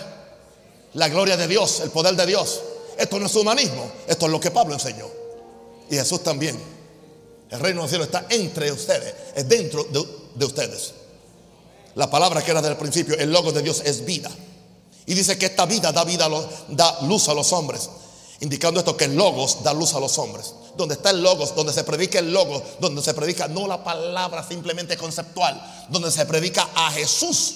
La 0.94 1.08
gloria 1.08 1.36
de 1.36 1.48
Dios, 1.48 1.80
el 1.80 1.90
poder 1.90 2.14
de 2.14 2.24
Dios. 2.24 2.62
Esto 2.96 3.18
no 3.18 3.26
es 3.26 3.34
humanismo, 3.34 3.90
esto 4.06 4.26
es 4.26 4.32
lo 4.32 4.38
que 4.38 4.52
Pablo 4.52 4.74
enseñó. 4.74 5.23
Y 5.90 5.96
Jesús 5.96 6.22
también. 6.22 6.58
El 7.50 7.60
reino 7.60 7.82
del 7.82 7.88
cielo 7.88 8.04
está 8.04 8.26
entre 8.30 8.72
ustedes, 8.72 9.14
es 9.34 9.48
dentro 9.48 9.84
de, 9.84 10.04
de 10.34 10.44
ustedes. 10.44 10.94
La 11.94 12.10
palabra 12.10 12.42
que 12.42 12.50
era 12.50 12.60
del 12.60 12.76
principio, 12.76 13.16
el 13.16 13.30
logo 13.30 13.52
de 13.52 13.62
Dios 13.62 13.82
es 13.84 14.04
vida. 14.04 14.30
Y 15.06 15.14
dice 15.14 15.38
que 15.38 15.46
esta 15.46 15.66
vida 15.66 15.92
da 15.92 16.04
vida, 16.04 16.28
da 16.68 17.00
luz 17.02 17.28
a 17.28 17.34
los 17.34 17.52
hombres. 17.52 17.88
Indicando 18.40 18.80
esto 18.80 18.96
que 18.96 19.04
el 19.04 19.14
logos 19.14 19.62
da 19.62 19.72
luz 19.72 19.94
a 19.94 20.00
los 20.00 20.18
hombres. 20.18 20.54
Donde 20.76 20.94
está 20.94 21.10
el 21.10 21.22
logos, 21.22 21.54
donde 21.54 21.72
se 21.72 21.84
predica 21.84 22.18
el 22.18 22.32
logos, 22.32 22.62
donde 22.80 23.02
se 23.02 23.14
predica 23.14 23.46
no 23.46 23.68
la 23.68 23.84
palabra 23.84 24.46
simplemente 24.46 24.96
conceptual, 24.96 25.86
donde 25.88 26.10
se 26.10 26.26
predica 26.26 26.68
a 26.74 26.90
Jesús. 26.90 27.54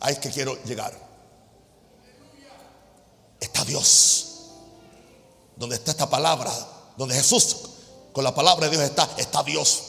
Ahí 0.00 0.12
es 0.12 0.18
que 0.18 0.30
quiero 0.30 0.62
llegar. 0.64 0.92
Está 3.40 3.64
Dios. 3.64 4.26
Donde 5.56 5.76
está 5.76 5.92
esta 5.92 6.10
palabra, 6.10 6.52
donde 6.96 7.14
Jesús, 7.14 7.56
con 8.12 8.24
la 8.24 8.34
palabra 8.34 8.66
de 8.68 8.76
Dios 8.76 8.82
está, 8.84 9.08
está 9.16 9.42
Dios. 9.42 9.82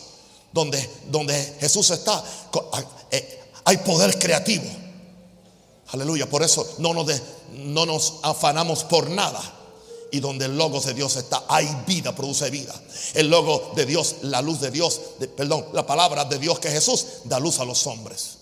Donde, 0.52 0.90
donde 1.08 1.58
Jesús 1.60 1.90
está, 1.90 2.24
ah, 2.72 2.84
eh, 3.12 3.44
hay 3.66 3.78
poder 3.78 4.18
creativo. 4.18 4.64
Aleluya. 5.88 6.30
Por 6.30 6.44
eso 6.44 6.66
no 6.78 6.94
nos, 6.94 7.08
no 7.54 7.86
nos 7.86 8.16
afanamos 8.24 8.84
por 8.86 9.10
nada. 9.10 9.42
Y 10.12 10.22
donde 10.22 10.46
el 10.46 10.58
logo 10.58 10.80
de 10.80 10.94
Dios 10.94 11.18
está, 11.18 11.44
hay 11.50 11.68
vida, 11.86 12.16
produce 12.16 12.50
vida. 12.50 12.74
El 13.16 13.28
logo 13.28 13.74
de 13.76 13.86
Dios, 13.86 14.18
la 14.22 14.42
luz 14.42 14.62
de 14.62 14.72
Dios, 14.72 15.02
de- 15.20 15.28
perdón, 15.28 15.66
la 15.74 15.86
palabra 15.86 16.24
de 16.24 16.40
Dios 16.40 16.60
que 16.60 16.70
es 16.70 16.74
Jesús, 16.76 17.06
da 17.26 17.38
luz 17.38 17.60
a 17.60 17.66
los 17.66 17.86
hombres. 17.88 18.38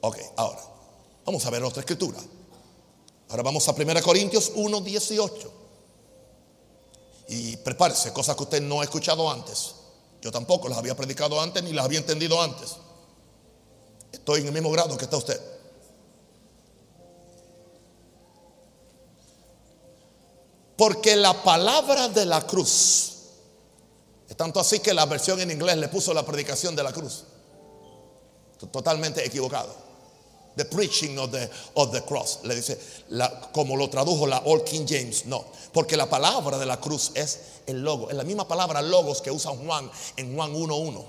Ok, 0.00 0.18
ahora, 0.36 0.60
vamos 1.24 1.44
a 1.44 1.50
ver 1.50 1.64
otra 1.64 1.80
escritura. 1.80 2.18
Ahora 3.30 3.42
vamos 3.42 3.66
a 3.68 3.72
1 3.72 4.02
Corintios 4.02 4.52
1, 4.54 4.80
18. 4.80 5.52
Y 7.28 7.56
prepárese, 7.58 8.12
cosas 8.12 8.36
que 8.36 8.42
usted 8.42 8.62
no 8.62 8.80
ha 8.80 8.84
escuchado 8.84 9.30
antes. 9.30 9.74
Yo 10.20 10.30
tampoco 10.30 10.68
las 10.68 10.78
había 10.78 10.96
predicado 10.96 11.40
antes 11.40 11.62
ni 11.62 11.72
las 11.72 11.84
había 11.84 11.98
entendido 11.98 12.40
antes. 12.40 12.76
Estoy 14.12 14.40
en 14.40 14.46
el 14.46 14.52
mismo 14.52 14.70
grado 14.70 14.96
que 14.96 15.04
está 15.04 15.16
usted. 15.16 15.40
Porque 20.76 21.14
la 21.14 21.42
palabra 21.42 22.08
de 22.08 22.26
la 22.26 22.46
cruz, 22.46 23.12
es 24.28 24.36
tanto 24.36 24.60
así 24.60 24.80
que 24.80 24.92
la 24.92 25.06
versión 25.06 25.40
en 25.40 25.50
inglés 25.50 25.76
le 25.76 25.88
puso 25.88 26.12
la 26.12 26.24
predicación 26.24 26.74
de 26.74 26.82
la 26.82 26.92
cruz. 26.92 27.24
Totalmente 28.72 29.24
equivocado. 29.24 29.83
The 30.56 30.64
preaching 30.66 31.18
of 31.18 31.32
the, 31.32 31.50
of 31.74 31.90
the 31.92 32.02
cross. 32.02 32.38
Le 32.44 32.54
dice, 32.54 32.78
como 33.52 33.76
lo 33.76 33.88
tradujo 33.90 34.26
la 34.26 34.38
Old 34.44 34.64
King 34.64 34.86
James. 34.88 35.26
No, 35.26 35.44
porque 35.72 35.96
la 35.96 36.08
palabra 36.08 36.58
de 36.58 36.66
la 36.66 36.80
cruz 36.80 37.10
es 37.14 37.40
el 37.66 37.82
logo. 37.82 38.08
Es 38.10 38.16
la 38.16 38.22
misma 38.24 38.46
palabra 38.46 38.80
logos 38.82 39.20
que 39.20 39.30
usa 39.32 39.50
Juan 39.50 39.90
en 40.16 40.34
Juan 40.36 40.52
1.1. 40.54 41.04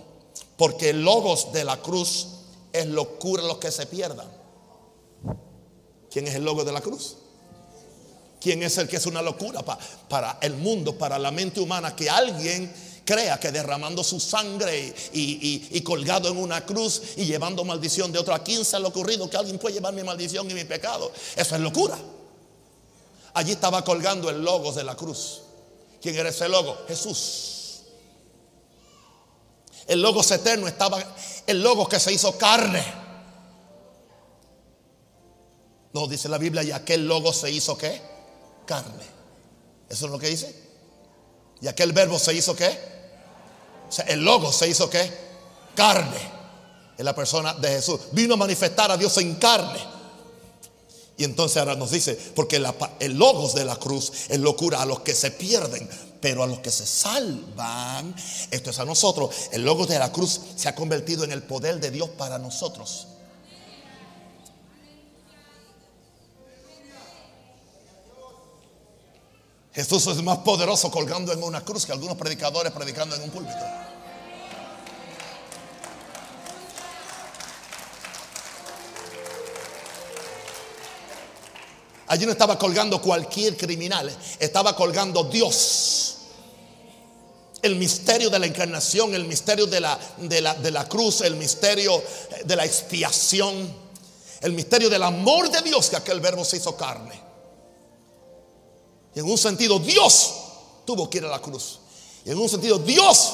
Porque 0.58 0.90
el 0.90 1.04
logos 1.04 1.52
de 1.54 1.64
la 1.64 1.78
cruz 1.82 2.28
es 2.74 2.88
locura 2.88 3.44
los 3.44 3.58
que 3.58 3.72
se 3.72 3.86
pierdan. 3.86 4.28
¿Quién 6.10 6.28
es 6.28 6.36
el 6.36 6.44
logo 6.46 6.64
de 6.64 6.72
la 6.72 6.82
cruz? 6.82 7.18
¿Quién 8.40 8.64
es 8.64 8.78
el 8.78 8.88
que 8.88 8.98
es 8.98 9.06
una 9.06 9.22
locura 9.22 9.64
pa- 9.64 9.78
para 10.08 10.38
el 10.42 10.56
mundo, 10.56 10.98
para 10.98 11.18
la 11.20 11.32
mente 11.32 11.60
humana? 11.60 11.96
Que 11.96 12.10
alguien 12.10 12.72
crea 13.06 13.40
que 13.40 13.52
derramando 13.52 14.04
su 14.04 14.20
sangre 14.20 14.94
y, 15.14 15.20
y- 15.22 15.68
y 15.78 15.82
colgado 15.82 16.28
en 16.28 16.38
una 16.38 16.66
cruz 16.66 17.02
y 17.18 17.26
llevando 17.26 17.64
maldición 17.64 18.12
de 18.12 18.20
otro. 18.20 18.34
¿A 18.34 18.44
quién 18.44 18.66
se 18.66 18.80
le 18.80 18.88
ocurrido 18.88 19.30
que 19.30 19.38
alguien 19.38 19.60
puede 19.60 19.76
llevar 19.76 19.94
mi 19.94 20.04
maldición 20.04 20.50
y 20.50 20.54
mi 20.54 20.66
pecado? 20.66 21.12
Eso 21.36 21.56
es 21.56 21.62
locura. 21.62 21.98
Allí 23.36 23.52
estaba 23.52 23.84
colgando 23.84 24.30
el 24.30 24.44
logo 24.44 24.72
de 24.72 24.84
la 24.84 24.96
cruz. 24.96 25.42
¿Quién 26.02 26.16
era 26.16 26.30
ese 26.30 26.50
logo? 26.50 26.78
Jesús. 26.88 27.52
El 29.88 30.02
logo 30.02 30.22
eterno 30.22 30.68
estaba, 30.68 30.98
el 31.46 31.62
logo 31.62 31.88
que 31.88 32.00
se 32.00 32.12
hizo 32.12 32.38
carne. 32.38 32.84
No, 35.94 36.08
dice 36.08 36.28
la 36.28 36.38
Biblia, 36.38 36.64
y 36.64 36.72
aquel 36.72 37.08
logo 37.08 37.32
se 37.32 37.52
hizo 37.52 37.78
qué? 37.78 38.02
Carne. 38.66 39.04
¿Eso 39.88 40.06
es 40.08 40.12
lo 40.12 40.18
que 40.20 40.28
dice? 40.30 40.64
¿Y 41.62 41.68
aquel 41.68 41.94
verbo 41.94 42.20
se 42.20 42.34
hizo 42.34 42.56
qué? 42.56 42.95
El 44.04 44.24
logo 44.24 44.52
se 44.52 44.68
hizo 44.68 44.90
qué? 44.90 45.12
Carne. 45.76 46.36
En 46.98 47.06
la 47.06 47.16
persona 47.16 47.54
de 47.54 47.70
Jesús. 47.70 48.00
Vino 48.12 48.36
a 48.36 48.38
manifestar 48.38 48.92
a 48.92 48.98
Dios 48.98 49.18
en 49.18 49.36
carne. 49.36 49.80
Y 51.18 51.24
entonces 51.24 51.58
ahora 51.58 51.76
nos 51.76 51.92
dice, 51.92 52.16
porque 52.36 52.62
el 53.00 53.14
logos 53.14 53.54
de 53.54 53.64
la 53.64 53.78
cruz 53.78 54.12
es 54.28 54.40
locura 54.40 54.82
a 54.82 54.86
los 54.86 55.00
que 55.00 55.16
se 55.16 55.32
pierden, 55.32 55.88
pero 56.20 56.44
a 56.44 56.48
los 56.48 56.60
que 56.60 56.72
se 56.72 56.86
salvan, 56.86 58.14
esto 58.52 58.72
es 58.72 58.80
a 58.80 58.86
nosotros, 58.86 59.34
el 59.52 59.64
logos 59.64 59.88
de 59.88 59.98
la 59.98 60.12
cruz 60.12 60.42
se 60.56 60.68
ha 60.68 60.76
convertido 60.76 61.24
en 61.24 61.32
el 61.32 61.44
poder 61.44 61.80
de 61.80 61.92
Dios 61.92 62.10
para 62.18 62.38
nosotros. 62.38 63.08
Jesús 69.74 70.08
es 70.08 70.24
más 70.24 70.40
poderoso 70.40 70.90
colgando 70.90 71.34
en 71.34 71.44
una 71.44 71.64
cruz 71.64 71.86
que 71.86 71.92
algunos 71.92 72.18
predicadores 72.18 72.72
predicando 72.72 73.16
en 73.16 73.24
un 73.24 73.30
púlpito. 73.30 73.85
Allí 82.08 82.26
no 82.26 82.32
estaba 82.32 82.58
colgando 82.58 83.02
cualquier 83.02 83.58
criminal, 83.58 84.16
estaba 84.40 84.76
colgando 84.76 85.24
Dios. 85.24 86.18
El 87.62 87.78
misterio 87.78 88.30
de 88.30 88.38
la 88.38 88.46
encarnación, 88.46 89.16
el 89.16 89.26
misterio 89.26 89.66
de 89.66 89.80
la, 89.80 90.00
de 90.18 90.42
la, 90.42 90.54
de 90.54 90.70
la 90.70 90.88
cruz, 90.88 91.22
el 91.22 91.36
misterio 91.36 92.04
de 92.44 92.56
la 92.56 92.64
expiación, 92.64 93.74
el 94.42 94.52
misterio 94.52 94.90
del 94.90 95.02
amor 95.02 95.50
de 95.50 95.62
Dios 95.62 95.90
que 95.90 95.96
aquel 95.96 96.20
verbo 96.20 96.46
se 96.46 96.58
hizo 96.58 96.78
carne. 96.78 97.20
Y 99.16 99.20
en 99.20 99.26
un 99.26 99.38
sentido 99.38 99.80
Dios 99.80 100.34
tuvo 100.86 101.10
que 101.10 101.18
ir 101.18 101.26
a 101.26 101.30
la 101.30 101.40
cruz. 101.40 101.80
Y 102.24 102.30
en 102.30 102.38
un 102.38 102.50
sentido 102.50 102.78
Dios 102.78 103.34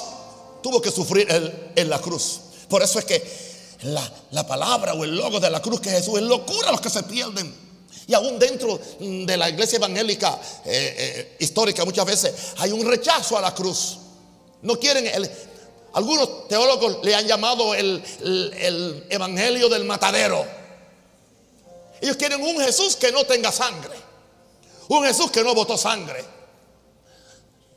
tuvo 0.63 0.81
que 0.81 0.91
sufrir 0.91 1.27
en 1.75 1.89
la 1.89 1.99
cruz. 1.99 2.39
Por 2.69 2.81
eso 2.81 2.99
es 2.99 3.05
que 3.05 3.51
la, 3.81 4.13
la 4.31 4.47
palabra 4.47 4.93
o 4.93 5.03
el 5.03 5.13
logo 5.13 5.41
de 5.41 5.49
la 5.49 5.61
cruz 5.61 5.81
que 5.81 5.89
Jesús 5.89 6.19
es 6.19 6.23
locura 6.23 6.69
a 6.69 6.71
los 6.71 6.79
que 6.79 6.89
se 6.89 7.03
pierden. 7.03 7.70
Y 8.11 8.13
aún 8.13 8.37
dentro 8.37 8.77
de 8.99 9.37
la 9.37 9.49
iglesia 9.49 9.77
evangélica 9.77 10.37
eh, 10.65 10.95
eh, 10.97 11.35
histórica 11.39 11.85
muchas 11.85 12.05
veces 12.05 12.33
hay 12.57 12.73
un 12.73 12.85
rechazo 12.85 13.37
a 13.37 13.41
la 13.41 13.55
cruz. 13.55 13.99
No 14.63 14.77
quieren, 14.77 15.09
algunos 15.93 16.45
teólogos 16.49 16.97
le 17.05 17.15
han 17.15 17.25
llamado 17.25 17.73
el, 17.73 18.03
el 18.59 19.05
evangelio 19.09 19.69
del 19.69 19.85
matadero. 19.85 20.45
Ellos 22.01 22.17
quieren 22.17 22.43
un 22.43 22.59
Jesús 22.59 22.97
que 22.97 23.13
no 23.13 23.23
tenga 23.23 23.49
sangre. 23.49 23.95
Un 24.89 25.05
Jesús 25.05 25.31
que 25.31 25.41
no 25.41 25.55
votó 25.55 25.77
sangre. 25.77 26.21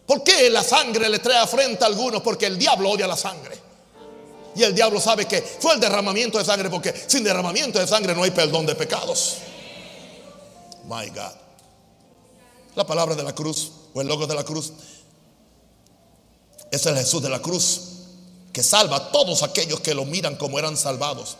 ¿Por 0.05 0.25
qué 0.25 0.50
la 0.50 0.64
sangre 0.64 1.09
le 1.11 1.21
trae 1.21 1.38
afrenta 1.38 1.85
a 1.85 1.88
algunos? 1.88 2.23
Porque 2.23 2.47
el 2.47 2.59
diablo 2.59 2.91
odia 2.91 3.07
la 3.07 3.17
sangre. 3.17 3.57
Y 4.57 4.64
el 4.64 4.75
diablo 4.75 5.00
sabe 5.00 5.26
que 5.26 5.41
fue 5.41 5.75
el 5.75 5.81
derramamiento 5.81 6.38
de 6.38 6.45
sangre, 6.45 6.71
porque 6.71 6.93
sin 7.07 7.23
derramamiento 7.23 7.79
de 7.79 7.87
sangre 7.87 8.17
no 8.17 8.25
hay 8.25 8.33
perdón 8.33 8.66
de 8.66 8.75
pecados. 8.75 9.37
My 10.87 11.09
God. 11.09 11.35
La 12.75 12.87
palabra 12.87 13.14
de 13.14 13.23
la 13.23 13.35
cruz 13.35 13.70
o 13.92 14.01
el 14.01 14.09
logo 14.09 14.27
de 14.27 14.35
la 14.35 14.44
cruz 14.44 14.73
es 16.70 16.87
el 16.87 16.97
Jesús 16.97 17.23
de 17.23 17.29
la 17.29 17.40
cruz 17.40 17.81
que 18.53 18.62
salva 18.62 18.97
a 18.97 19.12
todos 19.12 19.42
aquellos 19.42 19.81
que 19.81 19.94
lo 19.94 20.05
miran 20.05 20.37
como 20.37 20.59
eran 20.59 20.77
salvados. 20.77 21.37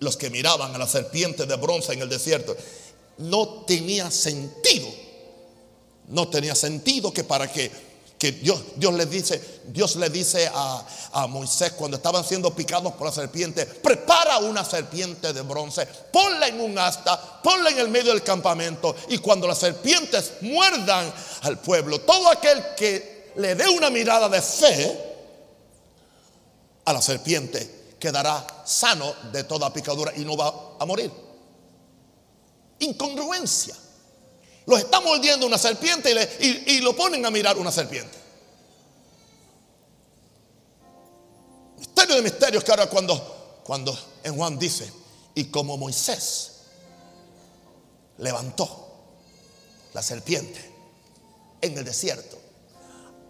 Los 0.00 0.16
que 0.16 0.30
miraban 0.30 0.74
a 0.74 0.78
la 0.78 0.86
serpiente 0.86 1.46
de 1.46 1.56
bronce 1.56 1.92
en 1.92 2.02
el 2.02 2.08
desierto. 2.08 2.56
No 3.18 3.64
tenía 3.66 4.10
sentido. 4.10 4.88
No 6.08 6.28
tenía 6.28 6.54
sentido 6.54 7.12
que 7.12 7.24
para 7.24 7.50
que 7.50 7.70
que 8.18 8.32
Dios, 8.32 8.62
Dios 8.76 8.94
le 8.94 9.06
dice, 9.06 9.60
Dios 9.66 9.96
le 9.96 10.08
dice 10.08 10.50
a, 10.52 10.86
a, 11.12 11.26
Moisés 11.26 11.72
cuando 11.72 11.98
estaban 11.98 12.24
siendo 12.24 12.54
picados 12.54 12.94
por 12.94 13.06
la 13.06 13.12
serpiente, 13.12 13.66
prepara 13.66 14.38
una 14.38 14.64
serpiente 14.64 15.32
de 15.32 15.42
bronce, 15.42 15.86
ponla 15.86 16.48
en 16.48 16.60
un 16.60 16.78
asta, 16.78 17.40
ponla 17.42 17.70
en 17.70 17.78
el 17.78 17.88
medio 17.88 18.12
del 18.12 18.22
campamento 18.22 18.96
y 19.08 19.18
cuando 19.18 19.46
las 19.46 19.58
serpientes 19.58 20.32
muerdan 20.40 21.12
al 21.42 21.58
pueblo, 21.58 22.00
todo 22.00 22.30
aquel 22.30 22.74
que 22.76 23.32
le 23.36 23.54
dé 23.54 23.68
una 23.68 23.90
mirada 23.90 24.28
de 24.28 24.40
fe 24.40 25.16
a 26.86 26.92
la 26.92 27.02
serpiente 27.02 27.94
quedará 27.98 28.46
sano 28.64 29.12
de 29.32 29.44
toda 29.44 29.72
picadura 29.72 30.12
y 30.16 30.24
no 30.24 30.36
va 30.36 30.76
a 30.78 30.86
morir. 30.86 31.10
Incongruencia. 32.78 33.74
Los 34.66 34.80
está 34.80 35.00
mordiendo 35.00 35.46
una 35.46 35.58
serpiente 35.58 36.12
y, 36.40 36.80
lo 36.80 36.94
ponen 36.94 37.24
a 37.24 37.30
mirar 37.30 37.56
una 37.56 37.70
serpiente. 37.70 38.18
Misterio 41.78 42.16
de 42.16 42.22
misterios 42.22 42.64
que 42.64 42.72
ahora 42.72 42.88
cuando, 42.88 43.60
cuando 43.62 43.96
en 44.24 44.36
Juan 44.36 44.58
dice, 44.58 44.92
y 45.36 45.44
como 45.44 45.76
Moisés 45.76 46.52
levantó 48.18 48.88
la 49.94 50.02
serpiente 50.02 50.72
en 51.60 51.78
el 51.78 51.84
desierto, 51.84 52.36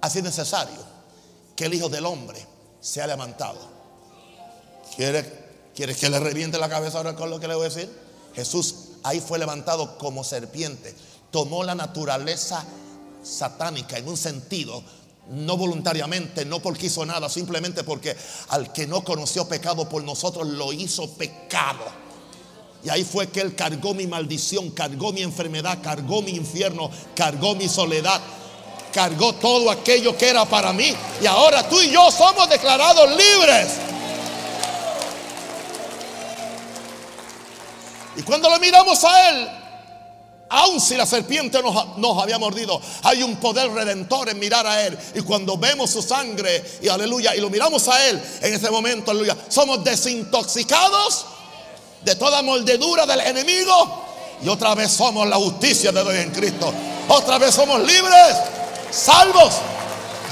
así 0.01 0.19
es 0.19 0.25
necesario 0.25 0.97
que 1.55 1.67
el 1.67 1.75
Hijo 1.75 1.91
del 1.91 2.07
Hombre 2.07 2.45
sea 2.81 3.07
levantado. 3.07 3.59
¿Quiere, 4.95 5.71
¿Quiere 5.75 5.95
que 5.95 6.09
le 6.09 6.19
reviente 6.19 6.57
la 6.57 6.71
cabeza 6.71 6.97
ahora 6.97 7.15
con 7.15 7.29
lo 7.29 7.39
que 7.39 7.49
le 7.49 7.55
voy 7.55 7.67
a 7.67 7.69
decir? 7.69 8.07
Jesús 8.35 8.75
ahí 9.03 9.21
fue 9.21 9.39
levantado 9.39 9.99
como 9.99 10.25
serpiente 10.25 10.95
tomó 11.37 11.63
la 11.63 11.75
naturaleza 11.75 12.65
satánica 13.23 13.99
en 13.99 14.09
un 14.09 14.17
sentido, 14.17 14.83
no 15.33 15.59
voluntariamente, 15.59 16.47
no 16.47 16.61
porque 16.61 16.87
hizo 16.87 17.05
nada, 17.05 17.29
simplemente 17.29 17.85
porque 17.85 18.17
al 18.49 18.73
que 18.73 18.87
no 18.87 19.05
conoció 19.05 19.47
pecado 19.47 19.87
por 19.87 20.03
nosotros 20.03 20.47
lo 20.47 20.73
hizo 20.73 21.11
pecado. 21.11 21.85
Y 22.83 22.89
ahí 22.89 23.05
fue 23.05 23.29
que 23.29 23.43
Él 23.43 23.55
cargó 23.55 23.93
mi 23.93 24.07
maldición, 24.07 24.71
cargó 24.71 25.13
mi 25.13 25.21
enfermedad, 25.21 25.81
cargó 25.83 26.23
mi 26.23 26.31
infierno, 26.31 26.91
cargó 27.15 27.55
mi 27.55 27.69
soledad, 27.69 28.19
cargó 28.95 29.35
todo 29.35 29.71
aquello 29.71 30.17
que 30.17 30.31
era 30.31 30.47
para 30.47 30.73
mí. 30.73 30.91
Y 31.21 31.27
ahora 31.27 31.69
tú 31.69 31.79
y 31.83 31.91
yo 31.91 32.11
somos 32.11 32.49
declarados 32.49 33.11
libres. 33.11 33.69
Y 38.17 38.23
cuando 38.23 38.49
lo 38.49 38.59
miramos 38.59 39.05
a 39.05 39.29
Él, 39.29 39.66
Aun 40.57 40.81
si 40.81 40.97
la 40.97 41.05
serpiente 41.05 41.61
nos, 41.63 42.23
había 42.23 42.39
mordido, 42.39 42.81
hay 43.03 43.23
un 43.23 43.37
poder 43.37 43.71
redentor 43.73 44.31
en 44.31 44.39
mirar 44.39 44.67
a 44.67 44.87
Él. 44.87 44.97
Y 45.15 45.21
cuando 45.21 45.59
vemos 45.59 45.91
su 45.91 46.01
sangre, 46.01 46.65
y 46.81 46.89
aleluya, 46.89 47.37
y 47.37 47.41
lo 47.41 47.51
miramos 47.51 47.87
a 47.89 48.09
Él, 48.09 48.19
en 48.41 48.55
ese 48.55 48.71
momento, 48.71 49.11
aleluya, 49.11 49.37
somos 49.49 49.85
desintoxicados 49.85 51.27
de 52.03 52.15
toda 52.15 52.41
moldedura 52.41 53.05
del 53.05 53.21
enemigo. 53.21 54.05
Y 54.43 54.49
otra 54.49 54.75
vez 54.75 54.93
somos 54.93 55.29
la 55.29 55.37
justicia 55.37 55.93
de 55.93 56.03
Dios 56.03 56.15
en 56.15 56.31
Cristo. 56.31 56.73
Otra 57.11 57.37
vez 57.37 57.55
somos 57.55 57.79
libres, 57.81 58.37
salvos, 58.91 59.57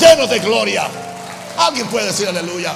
llenos 0.01 0.31
de 0.31 0.39
gloria. 0.39 0.89
Alguien 1.59 1.87
puede 1.89 2.07
decir 2.07 2.29
aleluya. 2.29 2.75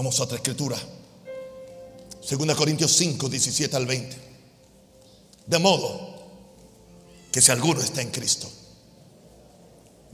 Vamos 0.00 0.18
a 0.18 0.22
otra 0.22 0.36
escritura. 0.36 0.78
Segunda 2.22 2.54
Corintios 2.54 2.90
5, 2.92 3.28
17 3.28 3.76
al 3.76 3.84
20. 3.84 4.16
De 5.44 5.58
modo 5.58 6.14
que 7.30 7.42
si 7.42 7.52
alguno 7.52 7.82
está 7.82 8.00
en 8.00 8.10
Cristo, 8.10 8.48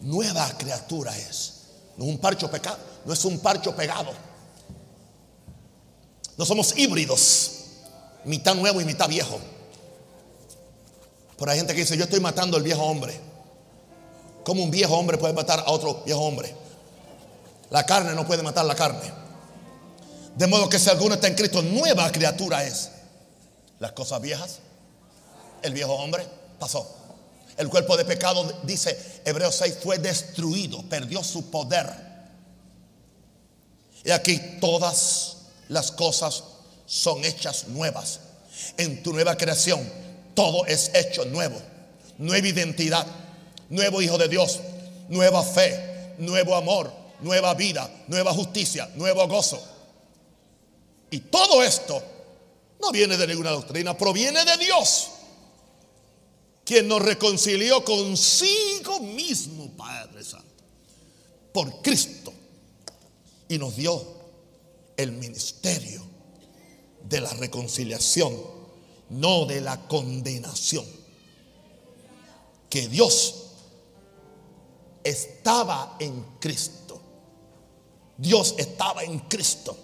nueva 0.01 0.59
criatura 0.59 1.17
es. 1.17 1.67
No 1.97 2.05
es 2.05 2.11
un 2.11 2.19
parcho 2.19 2.51
pecado, 2.51 2.79
no 3.05 3.13
es 3.13 3.25
un 3.25 3.39
parcho 3.39 3.77
pegado. 3.77 4.11
No 6.37 6.45
somos 6.45 6.77
híbridos, 6.77 7.53
mitad 8.25 8.57
nuevo 8.57 8.81
y 8.81 8.85
mitad 8.85 9.09
viejo. 9.09 9.39
Por 11.39 11.49
hay 11.49 11.59
gente 11.59 11.75
que 11.75 11.83
dice, 11.83 11.97
yo 11.97 12.07
estoy 12.07 12.19
matando 12.19 12.57
al 12.57 12.65
viejo 12.65 12.83
hombre. 12.83 13.21
¿Cómo 14.43 14.65
un 14.65 14.71
viejo 14.73 14.97
hombre 14.97 15.17
puede 15.17 15.33
matar 15.33 15.61
a 15.61 15.71
otro 15.71 16.03
viejo 16.05 16.23
hombre? 16.23 16.53
La 17.71 17.87
carne 17.87 18.17
no 18.17 18.27
puede 18.27 18.43
matar 18.43 18.65
la 18.65 18.75
carne. 18.75 19.26
De 20.37 20.47
modo 20.47 20.69
que 20.69 20.79
si 20.79 20.91
alguno 20.91 21.15
está 21.15 21.29
en 21.29 21.35
Cristo, 21.35 21.63
nueva 21.63 22.13
criatura 22.13 22.65
es. 22.65 22.91
Las 23.79 23.93
cosas 23.93 24.21
viejas, 24.21 24.59
el 25.63 25.73
viejo 25.73 25.95
hombre, 25.95 26.27
pasó. 26.59 26.95
El 27.57 27.69
cuerpo 27.69 27.97
de 27.97 28.05
pecado, 28.05 28.61
dice 28.65 29.23
Hebreos 29.25 29.55
6, 29.57 29.79
fue 29.83 29.99
destruido, 29.99 30.83
perdió 30.89 31.25
su 31.25 31.51
poder. 31.51 31.91
Y 34.05 34.11
aquí 34.11 34.39
todas 34.61 35.37
las 35.69 35.91
cosas 35.91 36.45
son 36.85 37.25
hechas 37.25 37.69
nuevas. 37.69 38.21
En 38.77 39.03
tu 39.03 39.13
nueva 39.13 39.37
creación, 39.37 39.91
todo 40.35 40.67
es 40.67 40.91
hecho 40.95 41.25
nuevo. 41.25 41.61
Nueva 42.19 42.47
identidad, 42.47 43.07
nuevo 43.71 44.03
hijo 44.03 44.19
de 44.19 44.29
Dios, 44.29 44.61
nueva 45.09 45.43
fe, 45.43 46.15
nuevo 46.19 46.55
amor, 46.55 46.93
nueva 47.21 47.55
vida, 47.55 47.91
nueva 48.07 48.33
justicia, 48.35 48.89
nuevo 48.97 49.27
gozo. 49.29 49.76
Y 51.11 51.21
todo 51.21 51.63
esto 51.63 52.03
no 52.81 52.91
viene 52.91 53.17
de 53.17 53.27
ninguna 53.27 53.51
doctrina, 53.51 53.97
proviene 53.97 54.45
de 54.45 54.57
Dios, 54.57 55.09
quien 56.65 56.89
nos 56.89 57.03
reconcilió 57.03 57.85
consigo 57.85 59.01
mismo, 59.01 59.71
Padre 59.77 60.25
Santo, 60.25 60.65
por 61.53 61.81
Cristo, 61.81 62.33
y 63.49 63.59
nos 63.59 63.77
dio 63.77 64.05
el 64.97 65.13
ministerio 65.13 66.03
de 67.09 67.21
la 67.21 67.31
reconciliación, 67.35 68.35
no 69.11 69.47
de 69.47 69.61
la 69.61 69.87
condenación. 69.87 70.85
Que 72.69 72.89
Dios 72.89 73.47
estaba 75.05 75.97
en 76.01 76.21
Cristo. 76.41 77.01
Dios 78.19 78.55
estaba 78.59 79.05
en 79.05 79.21
Cristo, 79.21 79.77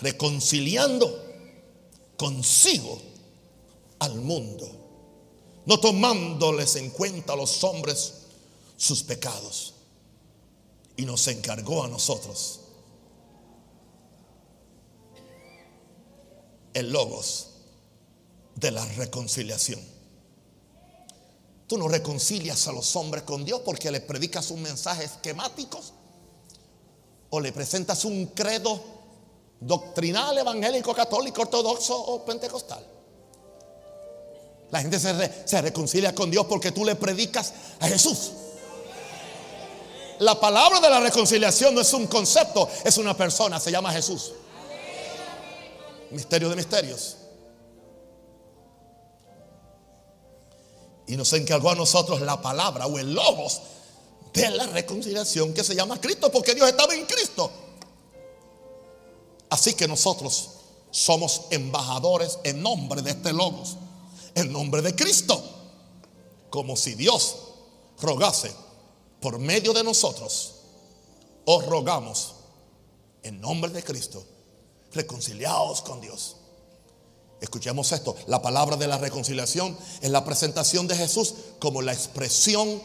reconciliando 0.00 1.26
consigo 2.16 3.00
al 3.98 4.14
mundo, 4.16 4.68
no 5.66 5.80
tomándoles 5.80 6.76
en 6.76 6.90
cuenta 6.90 7.34
a 7.34 7.36
los 7.36 7.62
hombres 7.64 8.14
sus 8.76 9.02
pecados. 9.02 9.74
Y 10.96 11.04
nos 11.04 11.26
encargó 11.28 11.82
a 11.82 11.88
nosotros 11.88 12.60
el 16.74 16.92
logos 16.92 17.48
de 18.54 18.70
la 18.70 18.84
reconciliación. 18.84 19.80
Tú 21.66 21.78
no 21.78 21.88
reconcilias 21.88 22.66
a 22.68 22.72
los 22.72 22.96
hombres 22.96 23.22
con 23.22 23.44
Dios 23.44 23.62
porque 23.64 23.90
le 23.90 24.00
predicas 24.00 24.50
un 24.50 24.60
mensaje 24.60 25.04
esquemático 25.04 25.80
o 27.30 27.40
le 27.40 27.52
presentas 27.52 28.04
un 28.04 28.26
credo 28.26 28.99
doctrinal, 29.60 30.36
evangélico, 30.38 30.94
católico, 30.94 31.42
ortodoxo 31.42 31.96
o 31.96 32.24
pentecostal. 32.24 32.84
La 34.70 34.80
gente 34.80 34.98
se, 34.98 35.46
se 35.46 35.60
reconcilia 35.60 36.14
con 36.14 36.30
Dios 36.30 36.46
porque 36.46 36.72
tú 36.72 36.84
le 36.84 36.94
predicas 36.94 37.52
a 37.80 37.88
Jesús. 37.88 38.32
La 40.20 40.38
palabra 40.38 40.80
de 40.80 40.90
la 40.90 41.00
reconciliación 41.00 41.74
no 41.74 41.80
es 41.80 41.92
un 41.92 42.06
concepto, 42.06 42.68
es 42.84 42.98
una 42.98 43.16
persona, 43.16 43.58
se 43.58 43.70
llama 43.70 43.92
Jesús. 43.92 44.32
Misterio 46.10 46.48
de 46.48 46.56
misterios. 46.56 47.16
Y 51.06 51.16
nos 51.16 51.32
encargó 51.32 51.70
a 51.70 51.74
nosotros 51.74 52.20
la 52.20 52.40
palabra 52.40 52.86
o 52.86 52.98
el 52.98 53.12
logos 53.12 53.60
de 54.32 54.50
la 54.50 54.66
reconciliación 54.66 55.52
que 55.52 55.64
se 55.64 55.74
llama 55.74 56.00
Cristo, 56.00 56.30
porque 56.30 56.54
Dios 56.54 56.68
estaba 56.68 56.94
en 56.94 57.04
Cristo. 57.06 57.50
Así 59.50 59.74
que 59.74 59.88
nosotros 59.88 60.50
somos 60.90 61.42
embajadores 61.50 62.38
en 62.44 62.62
nombre 62.62 63.02
de 63.02 63.10
este 63.10 63.32
logos, 63.32 63.76
en 64.34 64.52
nombre 64.52 64.80
de 64.80 64.94
Cristo, 64.94 65.42
como 66.50 66.76
si 66.76 66.94
Dios 66.94 67.36
rogase 68.00 68.52
por 69.20 69.38
medio 69.38 69.72
de 69.72 69.84
nosotros, 69.84 70.54
os 71.44 71.66
rogamos 71.66 72.34
en 73.22 73.40
nombre 73.40 73.70
de 73.70 73.82
Cristo, 73.82 74.24
reconciliados 74.92 75.82
con 75.82 76.00
Dios. 76.00 76.36
Escuchemos 77.40 77.90
esto, 77.92 78.14
la 78.26 78.42
palabra 78.42 78.76
de 78.76 78.86
la 78.86 78.98
reconciliación 78.98 79.76
es 80.00 80.10
la 80.10 80.24
presentación 80.24 80.86
de 80.86 80.96
Jesús 80.96 81.34
como 81.58 81.82
la 81.82 81.92
expresión 81.92 82.80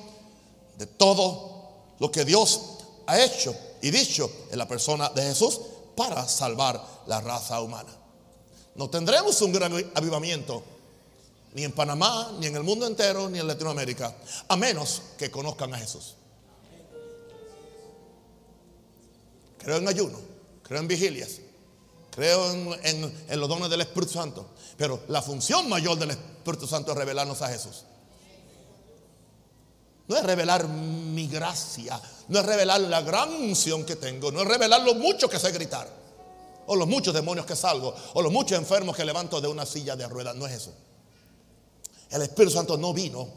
de 0.78 0.86
todo 0.86 1.96
lo 2.00 2.12
que 2.12 2.26
Dios 2.26 2.62
ha 3.06 3.20
hecho 3.20 3.56
y 3.82 3.92
dicho 3.92 4.32
en 4.52 4.58
la 4.58 4.68
persona 4.68 5.10
de 5.10 5.24
Jesús 5.24 5.60
para 5.96 6.28
salvar 6.28 6.82
la 7.08 7.22
raza 7.22 7.62
humana. 7.62 7.94
No 8.76 8.90
tendremos 8.90 9.42
un 9.42 9.54
gran 9.54 9.74
avivamiento 9.94 10.64
ni 11.54 11.64
en 11.64 11.72
Panamá, 11.72 12.34
ni 12.38 12.48
en 12.48 12.56
el 12.58 12.64
mundo 12.64 12.86
entero, 12.86 13.30
ni 13.30 13.40
en 13.40 13.48
Latinoamérica, 13.48 14.14
a 14.50 14.58
menos 14.58 15.02
que 15.18 15.32
conozcan 15.32 15.74
a 15.74 15.78
Jesús. 15.78 16.16
Creo 19.58 19.78
en 19.78 19.88
ayuno, 19.88 20.20
creo 20.64 20.82
en 20.82 20.88
vigilias, 20.90 21.40
creo 22.12 22.52
en, 22.52 23.40
los 23.40 23.50
dones 23.50 23.70
del 23.70 23.82
Espíritu 23.82 24.12
Santo, 24.12 24.48
pero 24.78 25.04
la 25.08 25.22
función 25.22 25.70
mayor 25.70 25.98
del 25.98 26.12
Espíritu 26.12 26.68
Santo 26.68 26.92
es 26.92 26.98
revelarnos 26.98 27.42
a 27.42 27.48
Jesús. 27.48 27.86
No 30.08 30.18
es 30.18 30.24
revelar 30.24 30.68
mi 30.68 31.28
gracia, 31.28 32.00
no 32.28 32.40
es 32.40 32.46
revelar 32.46 32.82
la 32.82 33.02
gran 33.02 33.30
unción 33.34 33.86
que 33.86 33.96
tengo, 33.96 34.32
no 34.32 34.42
es 34.42 34.48
revelar 34.48 34.82
lo 34.82 34.94
mucho 34.96 35.28
que 35.28 35.40
sé 35.40 35.52
gritar, 35.52 35.90
o 36.68 36.76
los 36.76 36.88
muchos 36.88 37.14
demonios 37.14 37.46
que 37.46 37.56
salgo, 37.56 37.94
o 38.14 38.22
los 38.22 38.32
muchos 38.32 38.58
enfermos 38.58 38.96
que 38.96 39.04
levanto 39.04 39.42
de 39.42 39.48
una 39.48 39.66
silla 39.66 39.96
de 39.96 40.08
ruedas, 40.08 40.36
no 40.36 40.46
es 40.46 40.54
eso. 40.54 40.74
El 42.12 42.22
Espíritu 42.22 42.54
Santo 42.54 42.78
no 42.78 42.94
vino 42.94 43.28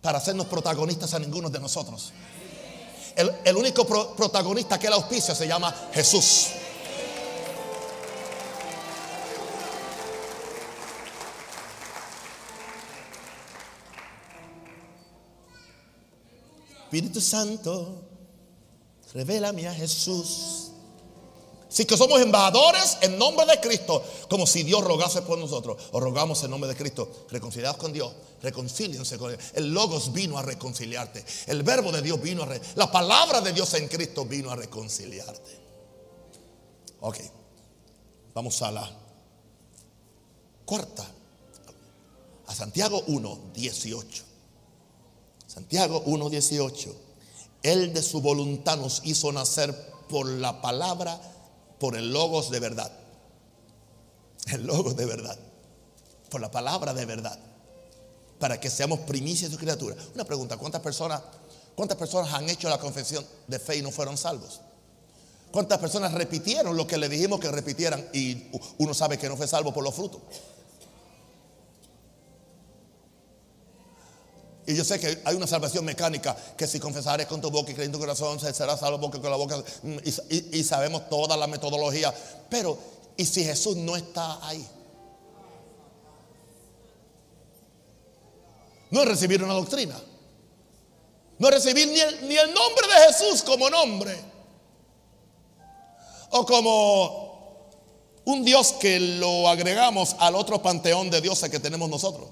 para 0.00 0.18
hacernos 0.18 0.46
protagonistas 0.46 1.14
a 1.14 1.18
ninguno 1.18 1.48
de 1.48 1.60
nosotros. 1.60 2.12
El, 3.14 3.56
único 3.56 3.86
protagonista 3.86 4.78
que 4.78 4.90
la 4.90 4.96
auspicia 4.96 5.34
se 5.34 5.46
llama 5.46 5.74
Jesús. 5.92 6.48
Espíritu 16.92 17.22
Santo, 17.22 18.02
revélame 19.14 19.66
a 19.66 19.72
Jesús. 19.72 20.72
Así 21.66 21.86
que 21.86 21.96
somos 21.96 22.20
embajadores 22.20 22.98
en 23.00 23.16
nombre 23.16 23.46
de 23.46 23.58
Cristo, 23.60 24.04
como 24.28 24.46
si 24.46 24.62
Dios 24.62 24.84
rogase 24.84 25.22
por 25.22 25.38
nosotros. 25.38 25.84
O 25.92 26.00
rogamos 26.00 26.44
en 26.44 26.50
nombre 26.50 26.68
de 26.68 26.76
Cristo, 26.76 27.24
reconciliados 27.30 27.78
con 27.78 27.94
Dios, 27.94 28.12
reconcíliense 28.42 29.16
con 29.16 29.32
Él. 29.32 29.38
El 29.54 29.72
Logos 29.72 30.12
vino 30.12 30.36
a 30.36 30.42
reconciliarte. 30.42 31.24
El 31.46 31.62
verbo 31.62 31.92
de 31.92 32.02
Dios 32.02 32.20
vino 32.20 32.42
a... 32.42 32.48
la 32.74 32.92
palabra 32.92 33.40
de 33.40 33.54
Dios 33.54 33.72
en 33.72 33.88
Cristo 33.88 34.26
vino 34.26 34.50
a 34.50 34.56
reconciliarte. 34.56 35.62
Ok, 37.00 37.16
vamos 38.34 38.60
a 38.60 38.70
la 38.70 38.90
cuarta. 40.66 41.10
A 42.48 42.54
Santiago 42.54 43.02
1, 43.06 43.40
18. 43.54 44.31
Santiago 45.52 46.02
1.18. 46.06 46.94
Él 47.62 47.92
de 47.92 48.02
su 48.02 48.22
voluntad 48.22 48.78
nos 48.78 49.02
hizo 49.04 49.30
nacer 49.32 49.74
por 50.08 50.26
la 50.26 50.62
palabra, 50.62 51.20
por 51.78 51.94
el 51.94 52.10
logos 52.10 52.50
de 52.50 52.58
verdad. 52.58 52.90
El 54.46 54.66
logos 54.66 54.96
de 54.96 55.04
verdad. 55.04 55.38
Por 56.30 56.40
la 56.40 56.50
palabra 56.50 56.94
de 56.94 57.04
verdad. 57.04 57.38
Para 58.38 58.58
que 58.58 58.70
seamos 58.70 59.00
primicias 59.00 59.50
de 59.50 59.56
su 59.56 59.60
criatura. 59.60 59.94
Una 60.14 60.24
pregunta, 60.24 60.56
¿cuántas 60.56 60.80
personas, 60.80 61.20
cuántas 61.76 61.98
personas 61.98 62.32
han 62.32 62.48
hecho 62.48 62.70
la 62.70 62.78
confesión 62.78 63.24
de 63.46 63.58
fe 63.58 63.76
y 63.76 63.82
no 63.82 63.90
fueron 63.90 64.16
salvos? 64.16 64.62
¿Cuántas 65.50 65.78
personas 65.78 66.14
repitieron 66.14 66.74
lo 66.78 66.86
que 66.86 66.96
le 66.96 67.10
dijimos 67.10 67.38
que 67.38 67.50
repitieran 67.50 68.08
y 68.14 68.50
uno 68.78 68.94
sabe 68.94 69.18
que 69.18 69.28
no 69.28 69.36
fue 69.36 69.46
salvo 69.46 69.74
por 69.74 69.84
los 69.84 69.94
frutos? 69.94 70.22
Y 74.66 74.76
yo 74.76 74.84
sé 74.84 75.00
que 75.00 75.20
hay 75.24 75.34
una 75.34 75.46
salvación 75.46 75.84
mecánica 75.84 76.36
que 76.56 76.66
si 76.66 76.78
confesares 76.78 77.26
con 77.26 77.40
tu 77.40 77.50
boca 77.50 77.72
y 77.72 77.74
crees 77.74 77.86
en 77.86 77.92
tu 77.92 77.98
corazón, 77.98 78.38
será 78.38 78.76
salvo 78.76 79.10
con 79.10 79.22
la 79.22 79.36
boca. 79.36 79.62
Mm, 79.82 79.96
y, 80.52 80.62
sabemos 80.62 81.08
toda 81.08 81.36
la 81.36 81.48
metodología. 81.48 82.14
Pero, 82.48 82.78
¿y 83.16 83.24
si 83.26 83.44
Jesús 83.44 83.76
no 83.76 83.96
está 83.96 84.46
ahí? 84.46 84.64
No 88.90 89.02
es 89.02 89.08
recibir 89.08 89.42
una 89.42 89.54
doctrina. 89.54 90.00
No 91.38 91.48
es 91.48 91.54
recibir 91.54 91.88
ni 91.88 92.36
el 92.36 92.54
nombre 92.54 92.86
de 92.86 93.12
Jesús 93.12 93.42
como 93.42 93.68
nombre. 93.68 94.16
O 96.30 96.46
como 96.46 97.22
un 98.24 98.44
Dios 98.44 98.72
que 98.74 99.00
lo 99.00 99.48
agregamos 99.48 100.14
al 100.20 100.36
otro 100.36 100.62
panteón 100.62 101.10
de 101.10 101.20
dioses 101.20 101.50
que 101.50 101.58
tenemos 101.58 101.90
nosotros. 101.90 102.28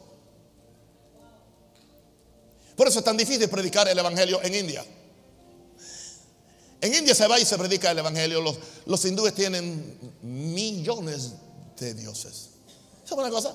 Por 2.80 2.88
eso 2.88 3.00
es 3.00 3.04
tan 3.04 3.14
difícil 3.18 3.46
predicar 3.50 3.86
el 3.88 3.98
Evangelio 3.98 4.42
en 4.42 4.54
India. 4.54 4.82
En 6.80 6.94
India 6.94 7.14
se 7.14 7.26
va 7.28 7.38
y 7.38 7.44
se 7.44 7.58
predica 7.58 7.90
el 7.90 7.98
Evangelio. 7.98 8.40
Los, 8.40 8.58
los 8.86 9.04
hindúes 9.04 9.34
tienen 9.34 10.14
millones 10.22 11.34
de 11.78 11.92
dioses. 11.92 12.52
¿Sabes 13.04 13.22
una 13.22 13.28
cosa? 13.28 13.54